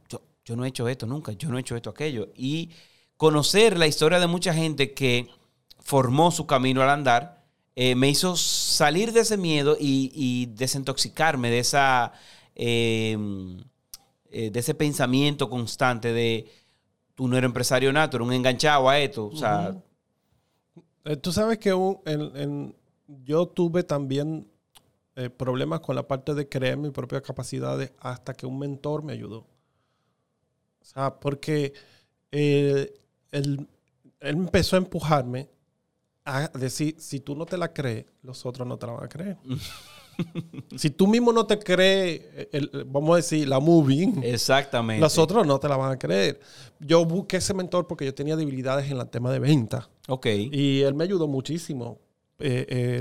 yo, 0.45 0.57
no 0.57 0.65
he 0.65 0.69
hecho 0.69 0.89
esto 0.89 1.07
nunca, 1.07 1.33
yo 1.33 1.51
no 1.51 1.59
he 1.59 1.61
hecho 1.61 1.77
esto, 1.77 1.91
aquello. 1.91 2.29
Y 2.35 2.71
conocer 3.17 3.79
la 3.79 3.87
historia 3.87 4.21
de 4.21 4.27
mucha 4.27 4.53
gente 4.53 4.93
que 4.93 5.29
formó 5.81 6.31
su 6.31 6.47
camino 6.47 6.83
al 6.83 6.91
andar, 6.91 7.45
eh, 7.75 7.95
me 7.95 8.09
hizo 8.09 8.37
salir 8.37 9.13
de 9.13 9.21
ese 9.21 9.37
miedo 9.37 9.77
y, 9.79 10.47
desintoxicarme 10.47 11.51
de, 11.51 11.59
esa, 11.59 12.13
em, 12.55 13.59
eh, 14.31 14.51
de 14.51 14.61
ese 14.61 14.75
pensamiento 14.75 15.51
constante 15.51 16.13
de 16.13 16.51
tú 17.15 17.29
no 17.29 17.37
eres 17.37 17.49
empresario 17.49 17.93
nato, 17.93 18.17
eres 18.17 18.27
un 18.27 18.33
enganchado 18.33 18.89
a 18.89 18.99
esto. 18.99 19.27
O 19.27 19.37
sea, 19.37 19.77
eh, 21.05 21.17
tú 21.17 21.33
sabes 21.33 21.59
que 21.59 21.71
yo 23.25 23.47
tuve 23.49 23.83
también 23.83 24.51
problemas 25.39 25.81
con 25.81 25.97
la 25.97 26.07
parte 26.07 26.35
de 26.35 26.47
creer 26.47 26.77
mis 26.77 26.93
propias 26.93 27.23
capacidades 27.23 27.93
hasta 28.01 28.35
que 28.35 28.45
un 28.45 28.59
mentor 28.59 29.03
me 29.03 29.15
ayudó. 29.15 29.47
O 30.81 30.85
sea, 30.85 31.19
porque 31.21 31.73
él, 33.37 33.69
empezó 34.21 34.77
a 34.77 34.79
empujarme 34.79 35.49
a 36.25 36.49
decir, 36.49 36.97
si 36.99 37.21
tú 37.21 37.37
no 37.37 37.47
te 37.47 37.57
la 37.57 37.73
crees, 37.73 38.07
los 38.23 38.45
otros 38.45 38.67
no 38.67 38.77
te 38.77 38.87
la 38.87 38.93
van 38.95 39.05
a 39.05 39.09
creer. 39.09 39.37
si 40.77 40.91
tú 40.91 41.07
mismo 41.07 41.33
no 41.33 41.47
te 41.47 41.59
crees, 41.59 42.23
vamos 42.87 43.13
a 43.15 43.17
decir, 43.17 43.49
la 43.49 43.61
movie, 43.61 44.13
Exactamente. 44.23 45.01
los 45.01 45.19
otros 45.19 45.47
no 45.47 45.61
te 45.61 45.69
la 45.69 45.77
van 45.77 45.93
a 45.93 45.99
creer. 45.99 46.41
Yo 46.81 47.05
busqué 47.05 47.37
ese 47.37 47.55
mentor 47.55 47.87
porque 47.87 48.05
yo 48.05 48.15
tenía 48.15 48.35
debilidades 48.35 48.91
en 48.91 48.99
el 48.99 49.09
tema 49.09 49.31
de 49.31 49.39
venta. 49.39 49.89
Ok. 50.09 50.27
Y 50.27 50.83
él 50.83 50.95
me 50.95 51.05
ayudó 51.05 51.29
muchísimo. 51.29 52.01
Eh, 52.39 53.01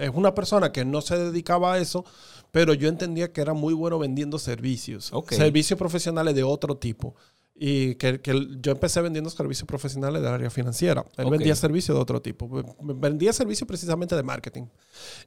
es 0.00 0.10
una 0.14 0.34
persona 0.34 0.72
que 0.72 0.84
no 0.84 1.02
se 1.02 1.18
dedicaba 1.18 1.74
a 1.74 1.78
eso, 1.78 2.04
pero 2.50 2.72
yo 2.72 2.88
entendía 2.88 3.32
que 3.32 3.40
era 3.40 3.52
muy 3.52 3.74
bueno 3.74 3.98
vendiendo 3.98 4.38
servicios. 4.38 5.12
Servicios 5.30 5.78
profesionales 5.78 6.34
de 6.34 6.44
otro 6.44 6.76
tipo. 6.76 7.14
Y 7.56 7.94
que, 7.94 8.20
yo 8.60 8.72
empecé 8.72 9.00
vendiendo 9.00 9.30
servicios 9.30 9.66
profesionales 9.66 10.22
del 10.22 10.32
área 10.32 10.50
financiera. 10.50 11.04
Él 11.16 11.30
vendía 11.30 11.54
servicios 11.54 11.96
de 11.96 12.02
otro 12.02 12.20
tipo. 12.20 12.48
Vendía 12.80 13.32
servicios 13.32 13.66
precisamente 13.66 14.16
de 14.16 14.22
marketing. 14.22 14.64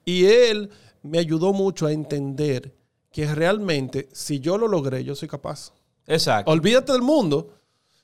Y 0.04 0.26
él 0.26 0.70
me 1.04 1.20
ayudó 1.20 1.54
mucho 1.54 1.86
a 1.88 1.94
entender 1.94 2.76
que 3.12 3.34
realmente, 3.34 4.10
si 4.12 4.40
yo 4.40 4.58
lo 4.58 4.68
logré, 4.68 5.04
yo 5.04 5.16
soy 5.16 5.28
capaz. 5.28 5.72
Exacto. 6.06 6.52
Olvídate 6.52 6.92
del 6.92 7.02
mundo. 7.02 7.54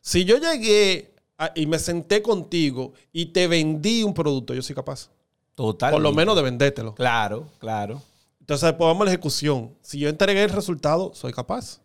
Si 0.01 0.25
yo 0.25 0.37
llegué 0.37 1.13
y 1.55 1.65
me 1.65 1.79
senté 1.79 2.21
contigo 2.21 2.93
y 3.11 3.27
te 3.27 3.47
vendí 3.47 4.03
un 4.03 4.13
producto, 4.13 4.53
yo 4.53 4.61
soy 4.61 4.75
capaz. 4.75 5.09
Total. 5.55 5.91
Por 5.91 6.01
lo 6.01 6.13
menos 6.13 6.35
de 6.35 6.41
vendértelo. 6.41 6.95
Claro, 6.95 7.49
claro. 7.59 8.01
Entonces, 8.39 8.67
después 8.67 8.87
vamos 8.87 9.03
a 9.03 9.05
la 9.05 9.11
ejecución. 9.11 9.73
Si 9.81 9.99
yo 9.99 10.09
entregué 10.09 10.43
el 10.43 10.49
resultado, 10.49 11.13
soy 11.13 11.31
capaz. 11.31 11.79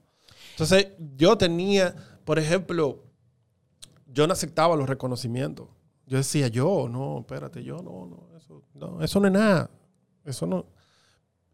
Entonces, 0.52 0.88
yo 1.16 1.38
tenía, 1.38 1.94
por 2.28 2.38
ejemplo, 2.38 3.04
yo 4.06 4.26
no 4.26 4.34
aceptaba 4.34 4.76
los 4.76 4.86
reconocimientos. 4.86 5.66
Yo 6.06 6.18
decía, 6.18 6.48
yo, 6.48 6.86
no, 6.86 7.20
espérate, 7.20 7.64
yo 7.64 7.78
no, 7.78 8.04
no, 8.04 8.36
eso 8.36 8.62
no, 8.74 9.02
eso 9.02 9.18
no 9.18 9.28
es 9.28 9.32
nada. 9.32 9.70
Eso 10.26 10.46
no. 10.46 10.66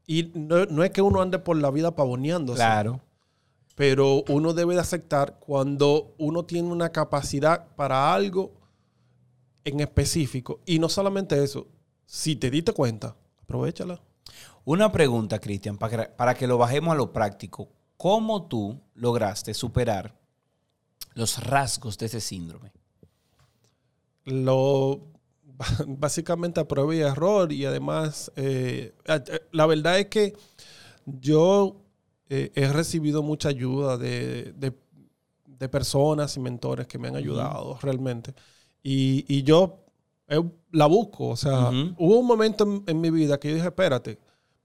Y 0.05 0.33
no, 0.35 0.67
no 0.67 0.83
es 0.83 0.91
que 0.91 1.01
uno 1.01 1.23
ande 1.23 1.39
por 1.39 1.57
la 1.59 1.71
vida 1.71 1.95
pavoneándose. 1.95 2.57
Claro. 2.57 3.01
Pero 3.77 4.25
uno 4.29 4.53
debe 4.53 4.75
de 4.75 4.81
aceptar 4.81 5.39
cuando 5.39 6.13
uno 6.19 6.45
tiene 6.45 6.69
una 6.73 6.91
capacidad 6.91 7.69
para 7.77 8.13
algo 8.13 8.51
en 9.63 9.79
específico. 9.79 10.59
Y 10.67 10.81
no 10.81 10.89
solamente 10.89 11.41
eso, 11.41 11.69
si 12.05 12.35
te 12.35 12.51
diste 12.51 12.73
cuenta, 12.73 13.15
aprovechala. 13.41 14.03
Una 14.65 14.91
pregunta, 14.91 15.39
Cristian, 15.39 15.79
para, 15.79 16.17
para 16.17 16.35
que 16.35 16.49
lo 16.49 16.59
bajemos 16.59 16.95
a 16.95 16.97
lo 16.97 17.13
práctico. 17.13 17.69
¿Cómo 17.97 18.49
tú 18.49 18.81
lograste 18.97 19.55
superar 19.55 20.24
los 21.15 21.43
rasgos 21.45 21.99
de 21.99 22.07
ese 22.07 22.21
síndrome? 22.21 22.73
Lo 24.25 25.01
básicamente 25.87 26.61
a 26.61 26.67
prueba 26.69 26.95
y 26.95 27.01
error 27.01 27.53
y 27.53 27.65
además 27.65 28.33
eh, 28.37 28.93
a- 29.07 29.23
la 29.53 29.67
verdad 29.67 29.99
es 30.01 30.07
que 30.07 30.35
yo 31.07 31.77
eh, 32.29 32.51
he 32.55 32.69
recibido 32.73 33.23
mucha 33.23 33.51
ayuda 33.51 33.97
de, 33.99 34.53
de- 34.57 34.73
de 35.47 35.69
personas 35.69 36.37
y 36.37 36.41
mentores 36.41 36.87
que 36.87 36.99
me 36.99 37.09
han 37.09 37.17
ayudado 37.17 37.79
realmente. 37.81 38.35
Y, 38.83 39.25
y 39.29 39.43
yo 39.45 39.85
eh, 40.29 40.43
la 40.73 40.87
busco 40.87 41.29
o 41.29 41.37
sea 41.37 41.71
hubo 41.99 42.19
un 42.19 42.27
momento 42.27 42.65
en, 42.65 42.83
en 42.87 43.01
mi 43.01 43.11
vida 43.11 43.39
que 43.39 43.49
yo 43.51 43.55
dije 43.55 43.67
espérate 43.69 44.19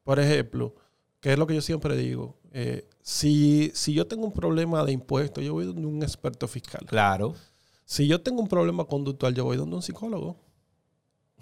por 0.04 0.20
ejemplo 0.20 0.74
que 1.20 1.34
es 1.34 1.38
lo 1.40 1.46
que 1.46 1.56
yo 1.56 1.62
siempre 1.62 1.96
digo 1.98 2.39
eh, 2.52 2.88
si, 3.02 3.72
si 3.74 3.94
yo 3.94 4.08
tengo 4.08 4.26
un 4.26 4.34
problema 4.34 4.84
de 4.84 4.92
impuestos 4.92 5.44
yo 5.44 5.54
voy 5.54 5.66
donde 5.66 5.86
un 5.86 6.02
experto 6.04 6.48
fiscal 6.48 6.86
Claro. 6.86 7.36
si 7.86 8.08
yo 8.08 8.22
tengo 8.22 8.42
un 8.42 8.48
problema 8.48 8.86
conductual, 8.86 9.34
yo 9.34 9.46
voy 9.46 9.58
donde 9.58 9.76
un 9.76 9.82
psicólogo. 9.82 10.38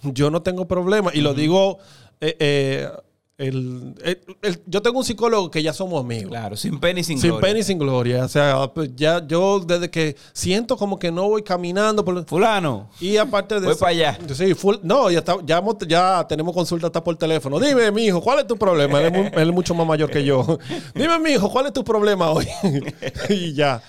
Yo 0.03 0.29
no 0.29 0.41
tengo 0.43 0.67
problema. 0.67 1.11
Y 1.13 1.21
lo 1.21 1.33
digo, 1.33 1.79
eh, 2.21 2.35
eh, 2.39 2.89
el- 3.37 3.93
el- 4.03 4.19
el- 4.41 4.61
yo 4.65 4.81
tengo 4.81 4.97
un 4.97 5.05
psicólogo 5.05 5.51
que 5.51 5.61
ya 5.61 5.71
somos 5.71 6.03
amigos. 6.03 6.29
Claro, 6.29 6.55
sin 6.57 6.79
pena 6.79 6.99
y 7.01 7.03
sin, 7.03 7.19
Sin 7.19 7.29
gloria. 7.29 7.47
pena 7.47 7.59
y 7.59 7.63
sin 7.63 7.77
gloria. 7.77 8.25
O 8.25 8.27
sea, 8.27 8.71
pues 8.73 8.89
ya 8.95 9.25
yo 9.27 9.59
desde 9.59 9.91
que 9.91 10.15
siento 10.33 10.75
como 10.75 10.97
que 10.97 11.11
no 11.11 11.29
voy 11.29 11.43
caminando 11.43 12.03
por... 12.03 12.25
Fulano, 12.25 12.89
Y 12.99 13.17
aparte 13.17 13.59
de 13.59 13.67
voy 13.67 13.75
para 13.75 13.91
allá. 13.91 14.17
Sí, 14.33 14.55
full- 14.55 14.79
no, 14.81 15.11
ya, 15.11 15.19
está- 15.19 15.37
ya, 15.45 15.61
ya 15.87 16.25
tenemos 16.27 16.53
consulta 16.53 16.87
hasta 16.87 17.03
por 17.03 17.15
teléfono. 17.15 17.59
Dime, 17.59 17.91
mi 17.91 18.05
hijo, 18.05 18.21
¿cuál 18.21 18.39
es 18.39 18.47
tu 18.47 18.57
problema? 18.57 18.99
Él 19.01 19.05
es, 19.07 19.11
muy- 19.13 19.31
él 19.41 19.49
es 19.49 19.53
mucho 19.53 19.75
más 19.75 19.85
mayor 19.85 20.09
que 20.09 20.23
yo. 20.23 20.57
Dime, 20.95 21.19
mi 21.19 21.31
hijo, 21.31 21.49
¿cuál 21.51 21.67
es 21.67 21.73
tu 21.73 21.83
problema 21.83 22.31
hoy? 22.31 22.47
y 23.29 23.53
ya. 23.53 23.83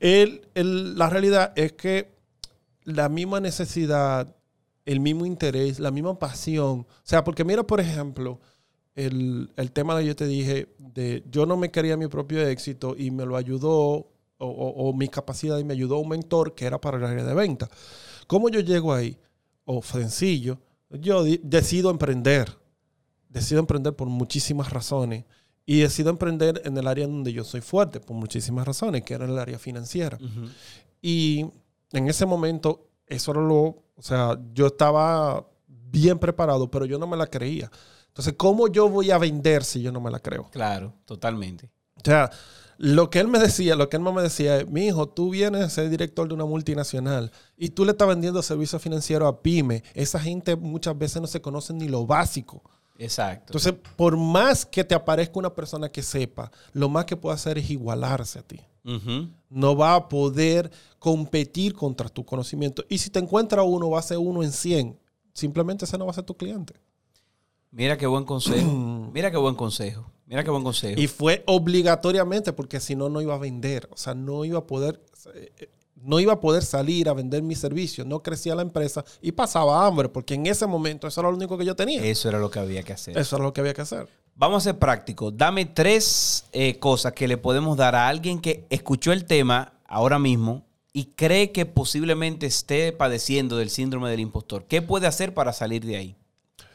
El- 0.00 0.48
el- 0.54 0.96
la 0.98 1.10
realidad 1.10 1.52
es 1.56 1.72
que 1.72 2.14
la 2.84 3.08
misma 3.10 3.40
necesidad, 3.40 4.34
el 4.86 5.00
mismo 5.00 5.24
interés, 5.26 5.78
la 5.78 5.90
misma 5.90 6.18
pasión. 6.18 6.80
O 6.80 6.86
sea, 7.02 7.22
porque 7.22 7.44
mira, 7.44 7.62
por 7.62 7.80
ejemplo, 7.80 8.40
el, 8.94 9.50
el 9.56 9.72
tema 9.72 9.98
que 9.98 10.06
yo 10.06 10.16
te 10.16 10.26
dije 10.26 10.74
de 10.78 11.24
yo 11.30 11.46
no 11.46 11.56
me 11.56 11.70
quería 11.70 11.96
mi 11.96 12.06
propio 12.06 12.46
éxito 12.46 12.94
y 12.96 13.10
me 13.10 13.26
lo 13.26 13.36
ayudó, 13.36 14.08
o, 14.38 14.46
o, 14.46 14.88
o 14.88 14.92
mi 14.92 15.08
capacidad 15.08 15.58
y 15.58 15.64
me 15.64 15.74
ayudó 15.74 15.98
un 15.98 16.08
mentor 16.08 16.54
que 16.54 16.66
era 16.66 16.80
para 16.80 16.98
el 16.98 17.04
área 17.04 17.24
de 17.24 17.34
venta. 17.34 17.68
¿Cómo 18.26 18.48
yo 18.48 18.60
llego 18.60 18.92
ahí? 18.92 19.16
O 19.64 19.82
sencillo, 19.82 20.58
yo 20.90 21.24
decido 21.42 21.90
emprender. 21.90 22.56
Decido 23.28 23.60
emprender 23.60 23.94
por 23.94 24.08
muchísimas 24.08 24.70
razones. 24.72 25.24
Y 25.66 25.80
decido 25.80 26.10
emprender 26.10 26.60
en 26.64 26.76
el 26.76 26.86
área 26.86 27.06
donde 27.06 27.32
yo 27.32 27.42
soy 27.42 27.62
fuerte, 27.62 27.98
por 27.98 28.14
muchísimas 28.16 28.66
razones, 28.66 29.02
que 29.02 29.14
era 29.14 29.24
el 29.24 29.38
área 29.38 29.58
financiera. 29.58 30.18
Ujú. 30.20 30.48
Y 31.00 31.46
en 31.92 32.08
ese 32.08 32.26
momento, 32.26 32.90
eso 33.06 33.30
era 33.30 33.40
lo, 33.40 33.62
o 33.96 34.02
sea, 34.02 34.38
yo 34.52 34.66
estaba 34.66 35.48
bien 35.66 36.18
preparado, 36.18 36.70
pero 36.70 36.84
yo 36.84 36.98
no 36.98 37.06
me 37.06 37.16
la 37.16 37.26
creía. 37.26 37.70
Entonces, 38.14 38.34
¿cómo 38.36 38.68
yo 38.68 38.88
voy 38.88 39.10
a 39.10 39.18
vender 39.18 39.64
si 39.64 39.82
yo 39.82 39.90
no 39.90 40.00
me 40.00 40.10
la 40.10 40.20
creo? 40.20 40.48
Claro, 40.50 40.94
totalmente. 41.04 41.68
O 41.96 42.00
sea, 42.04 42.30
lo 42.78 43.10
que 43.10 43.18
él 43.18 43.28
me 43.28 43.38
decía, 43.38 43.74
lo 43.76 43.88
que 43.88 43.96
él 43.96 44.02
me 44.02 44.22
decía 44.22 44.58
es, 44.58 44.68
mi 44.68 44.86
hijo, 44.86 45.08
tú 45.08 45.30
vienes 45.30 45.62
a 45.62 45.68
ser 45.68 45.90
director 45.90 46.28
de 46.28 46.34
una 46.34 46.44
multinacional 46.44 47.32
y 47.56 47.70
tú 47.70 47.84
le 47.84 47.92
estás 47.92 48.08
vendiendo 48.08 48.40
servicios 48.42 48.80
financieros 48.80 49.28
a 49.28 49.42
pyme. 49.42 49.82
Esa 49.94 50.20
gente 50.20 50.54
muchas 50.56 50.96
veces 50.96 51.20
no 51.20 51.26
se 51.26 51.40
conoce 51.40 51.72
ni 51.72 51.88
lo 51.88 52.06
básico. 52.06 52.62
Exacto. 52.98 53.46
Entonces, 53.48 53.74
por 53.96 54.16
más 54.16 54.64
que 54.64 54.84
te 54.84 54.94
aparezca 54.94 55.38
una 55.38 55.52
persona 55.52 55.88
que 55.88 56.02
sepa, 56.02 56.50
lo 56.72 56.88
más 56.88 57.06
que 57.06 57.16
puede 57.16 57.34
hacer 57.34 57.58
es 57.58 57.68
igualarse 57.68 58.38
a 58.38 58.42
ti 58.42 58.60
no 59.48 59.76
va 59.76 59.94
a 59.94 60.08
poder 60.08 60.70
competir 60.98 61.74
contra 61.74 62.08
tu 62.08 62.24
conocimiento. 62.24 62.84
Y 62.88 62.98
si 62.98 63.10
te 63.10 63.18
encuentra 63.18 63.62
uno, 63.62 63.90
va 63.90 63.98
a 63.98 64.02
ser 64.02 64.18
uno 64.18 64.42
en 64.42 64.52
100. 64.52 64.98
Simplemente 65.32 65.84
ese 65.84 65.96
no 65.96 66.04
va 66.04 66.10
a 66.10 66.14
ser 66.14 66.24
tu 66.24 66.36
cliente. 66.36 66.74
Mira 67.74 67.98
qué 67.98 68.06
buen 68.06 68.24
consejo. 68.24 68.70
Mira 69.12 69.30
qué 69.30 69.36
buen 69.36 69.56
consejo. 69.56 70.10
Mira 70.26 70.44
qué 70.44 70.50
buen 70.50 70.62
consejo. 70.62 70.98
Y 70.98 71.08
fue 71.08 71.42
obligatoriamente 71.46 72.52
porque 72.52 72.80
si 72.80 72.94
no, 72.94 73.08
no 73.08 73.20
iba 73.20 73.34
a 73.34 73.38
vender. 73.38 73.88
O 73.92 73.96
sea, 73.96 74.14
no 74.14 74.44
iba 74.44 74.60
a 74.60 74.66
poder, 74.66 75.02
eh, 75.34 75.68
no 75.96 76.20
iba 76.20 76.34
a 76.34 76.40
poder 76.40 76.62
salir 76.62 77.08
a 77.08 77.14
vender 77.14 77.42
mi 77.42 77.56
servicio. 77.56 78.04
No 78.04 78.22
crecía 78.22 78.54
la 78.54 78.62
empresa 78.62 79.04
y 79.20 79.32
pasaba 79.32 79.84
hambre 79.86 80.08
porque 80.08 80.34
en 80.34 80.46
ese 80.46 80.66
momento 80.66 81.08
eso 81.08 81.20
era 81.20 81.30
lo 81.30 81.36
único 81.36 81.58
que 81.58 81.64
yo 81.64 81.74
tenía. 81.74 82.02
Eso 82.04 82.28
era 82.28 82.38
lo 82.38 82.48
que 82.48 82.60
había 82.60 82.84
que 82.84 82.92
hacer. 82.92 83.18
Eso 83.18 83.36
era 83.36 83.44
lo 83.44 83.52
que 83.52 83.60
había 83.60 83.74
que 83.74 83.82
hacer. 83.82 84.08
Vamos 84.36 84.62
a 84.62 84.70
ser 84.70 84.78
prácticos. 84.78 85.36
Dame 85.36 85.66
tres 85.66 86.46
eh, 86.52 86.78
cosas 86.78 87.12
que 87.12 87.26
le 87.26 87.38
podemos 87.38 87.76
dar 87.76 87.96
a 87.96 88.08
alguien 88.08 88.40
que 88.40 88.66
escuchó 88.70 89.12
el 89.12 89.24
tema 89.24 89.74
ahora 89.86 90.20
mismo 90.20 90.64
y 90.92 91.06
cree 91.06 91.50
que 91.50 91.66
posiblemente 91.66 92.46
esté 92.46 92.92
padeciendo 92.92 93.56
del 93.56 93.68
síndrome 93.68 94.10
del 94.10 94.20
impostor. 94.20 94.64
¿Qué 94.64 94.80
puede 94.80 95.08
hacer 95.08 95.34
para 95.34 95.52
salir 95.52 95.84
de 95.84 95.96
ahí? 95.96 96.16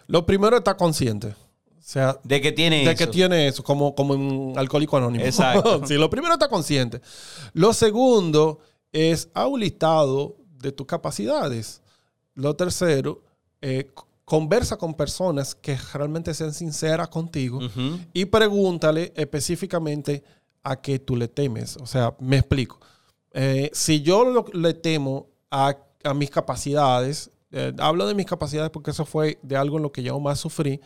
Lo 0.09 0.25
primero 0.25 0.55
es 0.55 0.61
estar 0.61 0.75
consciente. 0.75 1.27
O 1.27 1.81
sea, 1.91 2.19
De 2.23 2.41
que 2.41 2.51
tiene 2.51 2.83
de 2.83 2.91
eso. 2.91 2.97
que 2.97 3.07
tiene 3.07 3.47
eso, 3.47 3.63
como, 3.63 3.93
como 3.95 4.13
en 4.15 4.53
Alcohólico 4.57 4.97
Anónimo. 4.97 5.23
Exacto. 5.23 5.81
sí, 5.87 5.93
lo 5.95 6.09
primero 6.09 6.33
está 6.33 6.47
consciente. 6.49 6.99
Lo 7.53 7.73
segundo 7.73 8.59
es 8.91 9.29
a 9.33 9.45
un 9.47 9.59
listado 9.59 10.35
de 10.61 10.71
tus 10.71 10.85
capacidades. 10.87 11.81
Lo 12.33 12.55
tercero, 12.55 13.21
eh, 13.61 13.89
conversa 14.25 14.77
con 14.77 14.93
personas 14.93 15.53
que 15.55 15.77
realmente 15.93 16.33
sean 16.33 16.53
sinceras 16.53 17.07
contigo 17.09 17.59
y 18.13 18.25
pregúntale 18.25 19.11
específicamente 19.15 20.23
a 20.63 20.79
qué 20.81 20.99
tú 20.99 21.15
le 21.15 21.27
temes. 21.27 21.77
O 21.77 21.85
sea, 21.87 22.15
me 22.19 22.37
explico. 22.37 22.79
Eh, 23.31 23.69
si 23.73 24.01
yo 24.01 24.25
lo- 24.25 24.45
le 24.53 24.73
temo 24.73 25.27
a, 25.51 25.75
a 26.03 26.13
mis 26.13 26.29
capacidades, 26.29 27.31
eh, 27.51 27.73
hablo 27.79 28.05
de 28.07 28.13
mis 28.15 28.25
capacidades 28.25 28.69
porque 28.71 28.91
eso 28.91 29.05
fue 29.05 29.39
de 29.41 29.55
algo 29.57 29.77
en 29.77 29.83
lo 29.83 29.91
que 29.91 30.03
yo 30.03 30.19
más 30.19 30.39
sufrí. 30.39 30.79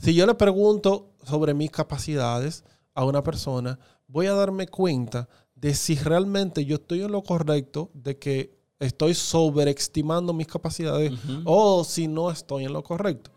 Si 0.00 0.14
yo 0.14 0.26
le 0.26 0.34
pregunto 0.34 1.10
sobre 1.24 1.54
mis 1.54 1.70
capacidades 1.70 2.64
a 2.94 3.04
una 3.04 3.22
persona, 3.22 3.78
voy 4.08 4.26
a 4.26 4.34
darme 4.34 4.66
cuenta 4.68 5.28
de 5.54 5.74
si 5.74 5.94
realmente 5.94 6.64
yo 6.64 6.76
estoy 6.76 7.02
en 7.02 7.12
lo 7.12 7.22
correcto, 7.22 7.90
de 7.94 8.18
que 8.18 8.58
estoy 8.80 9.14
sobreestimando 9.14 10.32
mis 10.32 10.48
capacidades 10.48 11.12
o 11.44 11.84
si 11.84 12.08
no 12.08 12.30
estoy 12.30 12.64
en 12.64 12.72
lo 12.72 12.82
correcto. 12.82 13.30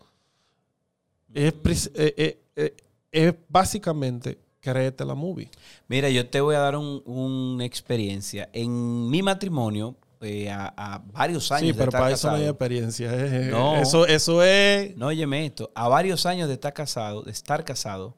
Es, 1.32 1.52
pris- 1.54 1.90
eh, 1.94 2.14
eh, 2.16 2.42
eh, 2.56 2.76
es 3.12 3.34
básicamente 3.48 4.38
créete 4.60 5.04
la 5.04 5.14
movie. 5.14 5.48
Mira, 5.86 6.08
yo 6.10 6.28
te 6.28 6.40
voy 6.40 6.56
a 6.56 6.60
dar 6.60 6.76
un- 6.76 7.00
una 7.06 7.64
experiencia. 7.64 8.48
En 8.52 9.08
mi 9.08 9.22
matrimonio, 9.22 9.94
eh, 10.26 10.50
a, 10.50 10.74
a 10.76 10.98
varios 11.12 11.50
años 11.52 11.60
Sí, 11.62 11.66
de 11.68 11.74
pero 11.74 11.88
estar 11.90 12.00
para 12.02 12.14
eso 12.14 12.28
no 12.28 12.34
hay 12.34 12.40
casado- 12.42 12.50
experiencia. 12.52 13.10
eh. 13.14 13.48
No. 13.50 13.76
Eso, 13.76 14.06
eso 14.06 14.42
es... 14.42 14.96
No, 14.96 15.06
óyeme 15.06 15.46
esto. 15.46 15.70
A 15.74 15.88
varios 15.88 16.26
años 16.26 16.48
de 16.48 16.54
estar 16.54 16.72
casado, 16.74 17.22
de 17.22 17.30
estar 17.30 17.64
casado, 17.64 18.14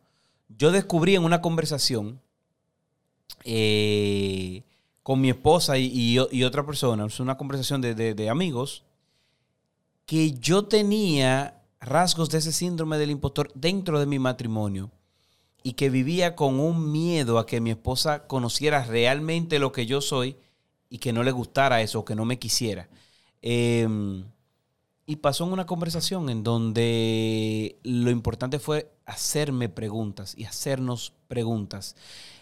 yo 0.49 0.71
descubrí 0.73 1.15
en 1.15 1.25
una 1.25 1.41
conversación 1.41 2.21
eh, 3.45 4.62
con 5.03 5.21
mi 5.21 5.31
esposa 5.31 5.79
y, 5.79 5.87
y- 5.93 6.19
y 6.31 6.45
otra 6.45 6.65
persona, 6.67 7.07
una 7.21 7.37
conversación 7.37 7.81
de, 7.81 7.95
de- 7.95 8.15
de 8.15 8.29
amigos, 8.29 8.85
que 10.07 10.33
yo 10.33 10.65
tenía 10.65 11.61
rasgos 11.81 12.31
de 12.31 12.38
ese 12.38 12.53
síndrome 12.53 12.99
del 12.99 13.11
impostor 13.11 13.50
dentro 13.55 14.00
de 14.00 14.07
mi 14.07 14.19
matrimonio 14.19 14.91
y 15.62 15.75
que 15.75 15.91
vivía 15.91 16.35
con 16.35 16.61
un 16.61 16.91
miedo 16.93 17.38
a 17.38 17.47
que 17.47 17.61
mi 17.61 17.71
esposa 17.71 18.27
conociera 18.27 18.85
realmente 18.85 19.59
lo 19.59 19.71
que 19.73 19.87
yo 19.87 20.00
soy 20.00 20.37
y 20.90 20.99
que 20.99 21.12
no 21.12 21.23
le 21.23 21.30
gustara 21.30 21.83
eso, 21.83 22.04
que 22.04 22.14
no 22.14 22.25
me 22.25 22.38
quisiera. 22.38 22.88
Em, 23.42 24.25
y 25.07 25.16
pasó 25.16 25.47
en 25.47 25.52
una 25.52 25.66
conversación 25.66 26.28
en 26.28 26.42
donde 26.42 27.78
lo 27.83 28.11
importante 28.11 28.59
fue 28.59 28.90
hacerme 29.07 29.68
preguntas 29.68 30.35
y 30.37 30.45
hacernos 30.45 31.12
preguntas. 31.28 31.97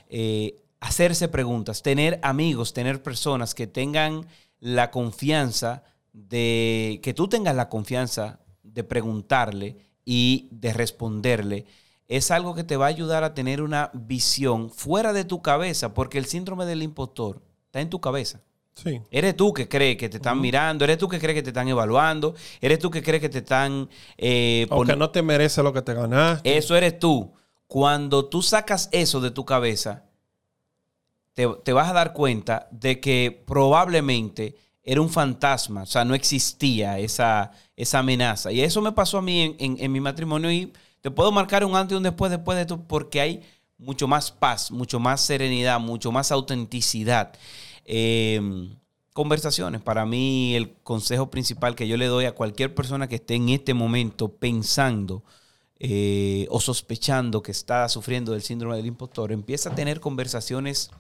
Eh, 0.09 0.63
hacerse 0.81 1.29
preguntas, 1.29 1.83
tener 1.83 2.19
amigos, 2.23 2.73
tener 2.73 3.03
personas 3.03 3.55
que 3.55 3.67
tengan 3.67 4.27
la 4.61 4.91
confianza 4.91 5.83
de, 6.13 7.01
que 7.03 7.15
tú 7.15 7.29
tengas 7.29 7.55
la 7.55 7.69
confianza 7.69 8.41
de 8.63 8.85
preguntarle 8.85 9.77
y 10.05 10.49
de 10.51 10.73
responderle, 10.73 11.67
es 12.09 12.31
algo 12.31 12.55
que 12.55 12.65
te 12.65 12.77
va 12.77 12.87
a 12.87 12.89
ayudar 12.89 13.25
a 13.25 13.35
tener 13.35 13.63
una 13.63 13.91
visión 13.93 14.71
fuera 14.71 15.13
de 15.13 15.25
tu 15.25 15.43
cabeza, 15.43 15.93
porque 15.93 16.19
el 16.19 16.27
síndrome 16.27 16.65
del 16.65 16.83
impostor 16.83 17.43
está 17.77 17.83
en 17.83 17.91
tu 17.91 18.01
cabeza. 18.01 18.41
Sí. 18.75 19.01
Eres 19.11 19.37
tú 19.37 19.53
que 19.55 19.69
crees 19.69 19.97
que 19.97 20.09
te 20.09 20.19
están 20.19 20.41
mirando, 20.41 20.85
eres 20.85 20.99
tú 20.99 21.09
que 21.09 21.19
crees 21.19 21.35
que 21.35 21.43
te 21.43 21.51
están 21.51 21.69
evaluando, 21.69 22.35
eres 22.61 22.79
tú 22.79 22.91
que 22.91 23.03
crees 23.03 23.23
que 23.23 23.29
te 23.29 23.39
están... 23.39 23.89
eh, 24.19 24.67
poni- 24.69 24.97
no 24.97 25.11
te 25.11 25.23
merece 25.23 25.63
lo 25.63 25.73
que 25.73 25.83
te 25.83 25.95
ganaste. 25.95 26.57
Eso 26.57 26.77
eres 26.77 26.99
tú. 26.99 27.33
Cuando 27.67 28.27
tú 28.27 28.43
sacas 28.43 28.89
eso 28.93 29.21
de 29.21 29.31
tu 29.31 29.45
cabeza, 29.45 30.05
te, 31.33 31.49
te 31.65 31.73
vas 31.73 31.89
a 31.89 31.93
dar 31.95 32.13
cuenta 32.13 32.69
de 32.71 33.01
que 33.01 33.43
probablemente 33.47 34.57
era 34.87 35.01
un 35.01 35.11
fantasma, 35.11 35.83
o 35.83 35.87
sea, 35.87 36.05
no 36.05 36.15
existía 36.15 36.99
esa, 36.99 37.51
esa 37.77 37.99
amenaza. 37.99 38.53
Y 38.53 38.61
eso 38.61 38.81
me 38.81 38.93
pasó 38.93 39.19
a 39.19 39.23
mí 39.23 39.57
en, 39.59 39.93
mi 39.93 40.01
matrimonio 40.01 40.51
y 40.53 40.73
te 41.01 41.11
puedo 41.11 41.33
marcar 41.33 41.65
un 41.65 41.75
antes 41.75 41.95
y 41.95 41.97
un 41.97 42.05
después 42.05 42.31
después 42.31 42.57
de 42.57 42.63
esto 42.63 42.81
porque 42.87 43.21
hay 43.21 43.43
mucho 43.79 44.07
más 44.07 44.31
paz, 44.31 44.71
mucho 44.71 45.01
más 45.01 45.21
serenidad, 45.23 45.81
mucho 45.81 46.13
más 46.13 46.31
autenticidad. 46.31 47.33
Eh, 47.87 48.41
conversaciones. 49.17 49.81
Para 49.81 50.05
mí 50.05 50.55
el 50.55 50.75
consejo 50.83 51.31
principal 51.31 51.75
que 51.75 51.89
yo 51.89 51.97
le 51.97 52.07
doy 52.07 52.27
a 52.27 52.33
cualquier 52.33 52.75
persona 52.75 53.09
que 53.09 53.15
esté 53.17 53.35
en 53.35 53.49
este 53.49 53.73
momento 53.73 54.29
pensando 54.29 55.25
eh, 55.79 56.47
o 56.51 56.61
sospechando 56.61 57.43
que 57.43 57.53
está 57.53 57.89
sufriendo 57.89 58.33
del 58.33 58.43
síndrome 58.43 58.77
del 58.77 58.87
impostor, 58.87 59.33
empieza 59.33 59.71
a 59.71 59.75
tener 59.75 60.01
conversaciones 60.01 60.91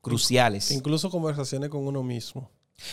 cruciales. 0.00 0.70
Incluso 0.72 1.10
conversaciones 1.10 1.70
con 1.70 1.86
uno 1.86 2.02
mismo. 2.02 2.50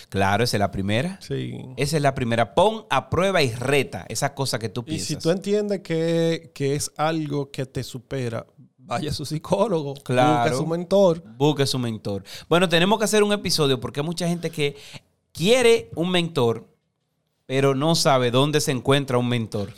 Claro, 0.10 0.44
esa 0.44 0.58
es 0.58 0.60
la 0.60 0.72
primera. 0.72 1.20
Sí. 1.22 1.60
Esa 1.76 1.98
es 1.98 2.04
la 2.04 2.14
primera. 2.14 2.54
Pon 2.54 2.86
a 2.90 3.10
prueba 3.10 3.42
y 3.42 3.52
reta 3.52 4.06
esa 4.10 4.36
cosa 4.36 4.60
que 4.60 4.70
tú 4.70 4.86
piensas. 4.86 5.10
Y 5.10 5.14
si 5.16 5.20
tú 5.20 5.32
entiendes 5.32 5.82
que, 5.82 6.52
que 6.54 6.76
es 6.76 6.92
algo 6.98 7.50
que 7.50 7.66
te 7.66 7.84
supera, 7.84 8.46
vaya 8.92 9.10
a 9.10 9.14
su 9.14 9.26
psicólogo, 9.26 9.94
claro, 10.04 10.44
busque 10.44 10.58
su 10.58 10.68
mentor. 10.68 11.24
Busque 11.38 11.66
su 11.66 11.80
mentor. 11.80 12.24
Bueno, 12.50 12.68
tenemos 12.68 13.00
que 13.00 13.06
hacer 13.06 13.24
un 13.24 13.32
episodio 13.32 13.80
porque 13.80 14.02
hay 14.02 14.06
mucha 14.06 14.28
gente 14.28 14.50
que 14.50 14.76
quiere 15.32 15.90
un 15.96 16.12
mentor, 16.12 16.68
pero 17.46 17.74
no 17.74 17.96
sabe 17.96 18.32
dónde 18.32 18.60
se 18.60 18.72
encuentra 18.72 19.18
un 19.18 19.30
mentor. 19.30 19.74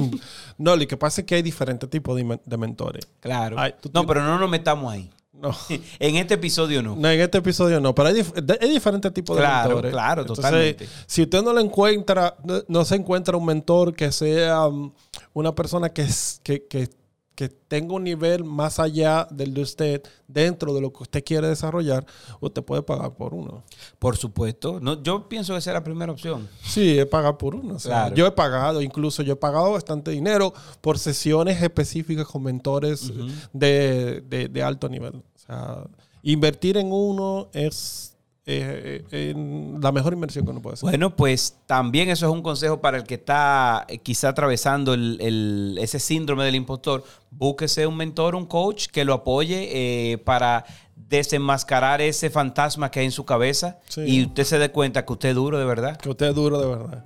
no, 0.58 0.76
lo 0.76 0.86
que 0.86 0.96
pasa 0.96 1.22
es 1.22 1.26
que 1.26 1.34
hay 1.34 1.42
diferentes 1.42 1.90
tipos 1.90 2.16
de, 2.16 2.56
mentores. 2.56 3.08
Claro. 3.20 3.56
no, 3.92 4.06
pero 4.06 4.22
no 4.22 4.38
nos 4.38 4.48
metamos 4.48 4.92
ahí. 4.92 5.10
No. 5.32 5.50
en 5.98 6.16
este 6.16 6.34
episodio 6.34 6.82
no. 6.84 6.94
No, 6.94 7.10
en 7.10 7.20
este 7.20 7.38
episodio 7.38 7.80
no. 7.80 7.96
Pero 7.96 8.10
hay, 8.10 8.70
diferentes 8.70 9.12
tipos 9.12 9.36
de 9.36 9.44
mentores. 9.44 9.90
Claro, 9.90 10.24
totalmente. 10.24 10.86
Si 11.06 11.22
usted 11.22 11.42
no 11.42 11.52
lo 11.52 11.58
encuentra, 11.58 12.36
no, 12.68 12.84
se 12.84 12.94
encuentra 12.94 13.36
un 13.36 13.44
mentor 13.44 13.92
que 13.92 14.12
sea 14.12 14.68
um, 14.68 14.92
una 15.32 15.52
persona 15.52 15.88
que, 15.88 16.06
que, 16.44 16.66
que 16.68 17.01
que 17.34 17.48
tenga 17.48 17.94
un 17.94 18.04
nivel 18.04 18.44
más 18.44 18.78
allá 18.78 19.26
del 19.30 19.54
de 19.54 19.62
usted 19.62 20.02
dentro 20.28 20.74
de 20.74 20.80
lo 20.80 20.92
que 20.92 21.02
usted 21.02 21.24
quiere 21.24 21.48
desarrollar, 21.48 22.06
usted 22.40 22.62
puede 22.62 22.82
pagar 22.82 23.14
por 23.14 23.34
uno. 23.34 23.62
Por 23.98 24.16
supuesto. 24.16 24.80
No, 24.80 25.02
yo 25.02 25.28
pienso 25.28 25.52
que 25.54 25.58
esa 25.58 25.70
es 25.70 25.74
la 25.74 25.84
primera 25.84 26.12
opción. 26.12 26.48
Sí, 26.62 26.98
es 26.98 27.06
pagar 27.06 27.38
por 27.38 27.54
uno. 27.54 27.76
Yo 28.14 28.26
he 28.26 28.32
pagado, 28.32 28.82
incluso 28.82 29.22
yo 29.22 29.34
he 29.34 29.36
pagado 29.36 29.72
bastante 29.72 30.10
dinero 30.10 30.52
por 30.80 30.98
sesiones 30.98 31.62
específicas 31.62 32.26
con 32.26 32.42
mentores 32.42 33.12
de, 33.52 34.22
de 34.50 34.62
alto 34.62 34.88
nivel. 34.88 35.16
O 35.16 35.38
sea, 35.38 35.84
invertir 36.22 36.76
en 36.76 36.92
uno 36.92 37.48
es 37.52 38.11
eh, 38.44 39.04
eh, 39.12 39.34
la 39.80 39.92
mejor 39.92 40.14
inversión 40.14 40.44
que 40.44 40.50
uno 40.50 40.60
puede 40.60 40.74
hacer. 40.74 40.88
Bueno, 40.88 41.14
pues 41.14 41.58
también 41.66 42.08
eso 42.08 42.26
es 42.26 42.32
un 42.32 42.42
consejo 42.42 42.80
para 42.80 42.96
el 42.96 43.04
que 43.04 43.14
está 43.14 43.86
eh, 43.88 43.98
quizá 43.98 44.30
atravesando 44.30 44.94
ese 44.94 46.00
síndrome 46.00 46.44
del 46.44 46.56
impostor. 46.56 47.04
Búsquese 47.30 47.86
un 47.86 47.96
mentor, 47.96 48.34
un 48.34 48.46
coach 48.46 48.88
que 48.88 49.04
lo 49.04 49.14
apoye 49.14 50.20
para 50.24 50.64
desenmascarar 50.96 52.00
ese 52.00 52.30
fantasma 52.30 52.90
que 52.90 53.00
hay 53.00 53.06
en 53.06 53.12
su 53.12 53.24
cabeza 53.24 53.78
y 53.96 54.24
usted 54.24 54.44
se 54.44 54.58
dé 54.58 54.70
cuenta 54.72 55.04
que 55.04 55.12
usted 55.12 55.28
es 55.30 55.34
duro 55.36 55.58
de 55.58 55.64
verdad. 55.64 55.96
Que 55.96 56.10
usted 56.10 56.30
es 56.30 56.34
duro 56.34 56.60
de 56.60 56.66
verdad. 56.66 57.04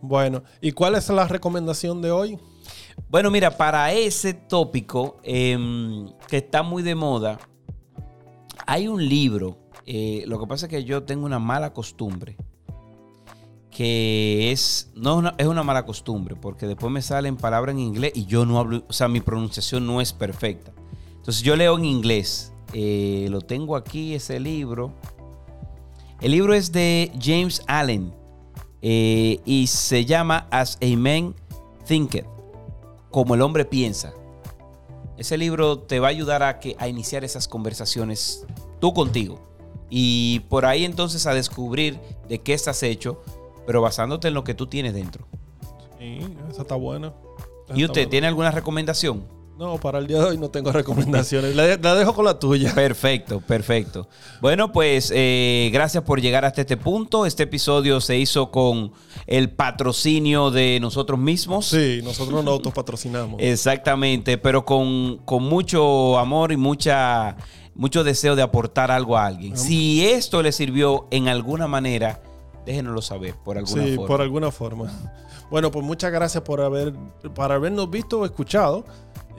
Bueno, 0.00 0.44
¿y 0.60 0.70
cuál 0.70 0.94
es 0.94 1.08
la 1.08 1.26
recomendación 1.26 2.00
de 2.00 2.12
hoy? 2.12 2.38
Bueno, 3.08 3.30
mira, 3.32 3.56
para 3.56 3.92
ese 3.92 4.34
tópico 4.34 5.18
em, 5.24 6.08
que 6.28 6.36
está 6.36 6.62
muy 6.62 6.84
de 6.84 6.94
moda, 6.94 7.38
hay 8.66 8.86
un 8.86 9.04
libro 9.04 9.56
eh, 9.90 10.24
lo 10.26 10.38
que 10.38 10.46
pasa 10.46 10.66
es 10.66 10.70
que 10.70 10.84
yo 10.84 11.04
tengo 11.04 11.24
una 11.24 11.38
mala 11.38 11.72
costumbre. 11.72 12.36
Que 13.70 14.52
es, 14.52 14.90
no 14.94 15.16
una, 15.16 15.62
mala 15.62 15.86
costumbre, 15.86 16.36
porque 16.36 16.66
después 16.66 16.92
me 16.92 17.00
salen 17.00 17.38
palabras 17.38 17.72
en 17.72 17.78
inglés 17.78 18.12
y 18.14 18.26
yo 18.26 18.44
no 18.44 18.58
hablo, 18.58 18.84
o 18.86 18.92
sea, 18.92 19.08
mi 19.08 19.22
pronunciación 19.22 19.86
no 19.86 20.02
es 20.02 20.12
perfecta. 20.12 20.72
Entonces 21.16 21.42
yo 21.42 21.56
leo 21.56 21.78
en 21.78 21.86
inglés. 21.86 22.52
Eh, 22.74 23.28
lo 23.30 23.40
tengo 23.40 23.76
aquí, 23.76 24.14
ese 24.14 24.38
libro. 24.38 24.92
El 26.20 26.32
libro 26.32 26.52
es 26.52 26.70
de 26.70 27.10
James 27.18 27.62
Allen 27.66 28.12
eh, 28.82 29.40
y 29.46 29.68
se 29.68 30.04
llama 30.04 30.48
As 30.50 30.76
a 30.82 30.96
Man 30.98 31.34
Thinketh, 31.86 32.26
como 33.10 33.34
el 33.34 33.40
hombre 33.40 33.64
piensa. 33.64 34.12
Ese 35.16 35.38
libro 35.38 35.78
te 35.78 35.98
va 35.98 36.08
a 36.08 36.10
ayudar 36.10 36.42
a, 36.42 36.60
que, 36.60 36.76
a 36.78 36.88
iniciar 36.88 37.24
esas 37.24 37.48
conversaciones 37.48 38.44
tú 38.80 38.92
contigo. 38.92 39.47
Y 39.90 40.40
por 40.48 40.66
ahí 40.66 40.84
entonces 40.84 41.26
a 41.26 41.34
descubrir 41.34 41.98
de 42.28 42.40
qué 42.40 42.54
estás 42.54 42.82
hecho, 42.82 43.22
pero 43.66 43.80
basándote 43.80 44.28
en 44.28 44.34
lo 44.34 44.44
que 44.44 44.54
tú 44.54 44.66
tienes 44.66 44.94
dentro. 44.94 45.26
Sí, 45.98 46.20
esa 46.50 46.62
está 46.62 46.74
buena. 46.74 47.12
¿Y 47.74 47.84
usted 47.84 48.08
tiene 48.08 48.26
alguna 48.26 48.50
recomendación? 48.50 49.38
No, 49.58 49.76
para 49.76 49.98
el 49.98 50.06
día 50.06 50.18
de 50.18 50.24
hoy 50.24 50.38
no 50.38 50.50
tengo 50.50 50.70
recomendaciones. 50.72 51.56
la, 51.56 51.66
dejo 51.66 52.14
con 52.14 52.24
la 52.24 52.38
tuya. 52.38 52.72
Perfecto, 52.74 53.40
perfecto. 53.40 54.08
Bueno, 54.40 54.70
pues 54.70 55.12
eh, 55.12 55.68
gracias 55.72 56.04
por 56.04 56.20
llegar 56.20 56.44
hasta 56.44 56.60
este 56.60 56.76
punto. 56.76 57.26
Este 57.26 57.42
episodio 57.42 58.00
se 58.00 58.16
hizo 58.16 58.52
con 58.52 58.92
el 59.26 59.50
patrocinio 59.50 60.52
de 60.52 60.78
nosotros 60.80 61.18
mismos. 61.18 61.66
Sí, 61.66 62.00
nosotros 62.04 62.44
nos 62.44 62.52
autopatrocinamos. 62.52 63.36
Exactamente, 63.42 64.38
pero 64.38 64.64
con, 64.64 65.18
con 65.24 65.42
mucho 65.42 66.18
amor 66.18 66.52
y 66.52 66.56
mucha 66.56 67.36
mucho 67.78 68.04
deseo 68.04 68.36
de 68.36 68.42
aportar 68.42 68.90
algo 68.90 69.16
a 69.16 69.24
alguien. 69.24 69.56
Si 69.56 70.04
esto 70.04 70.42
le 70.42 70.52
sirvió 70.52 71.06
en 71.10 71.28
alguna 71.28 71.68
manera, 71.68 72.20
déjenoslo 72.66 73.00
saber 73.00 73.36
por 73.36 73.56
alguna 73.56 73.84
sí, 73.84 73.94
forma. 73.94 74.06
por 74.06 74.20
alguna 74.20 74.50
forma. 74.50 74.92
Bueno, 75.50 75.70
pues 75.70 75.82
muchas 75.82 76.12
gracias 76.12 76.44
por, 76.44 76.60
haber, 76.60 76.92
por 77.34 77.50
habernos 77.50 77.88
visto 77.88 78.20
o 78.20 78.26
escuchado. 78.26 78.84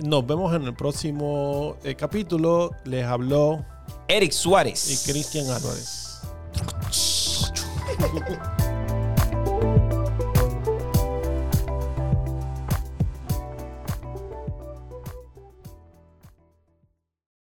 Nos 0.03 0.25
vemos 0.25 0.55
en 0.55 0.63
el 0.63 0.73
próximo 0.73 1.75
eh, 1.83 1.93
capítulo. 1.93 2.71
Les 2.85 3.05
habló 3.05 3.63
Eric 4.07 4.31
Suárez 4.31 4.89
y 4.89 5.11
Cristian 5.11 5.45
Álvarez. 5.51 6.21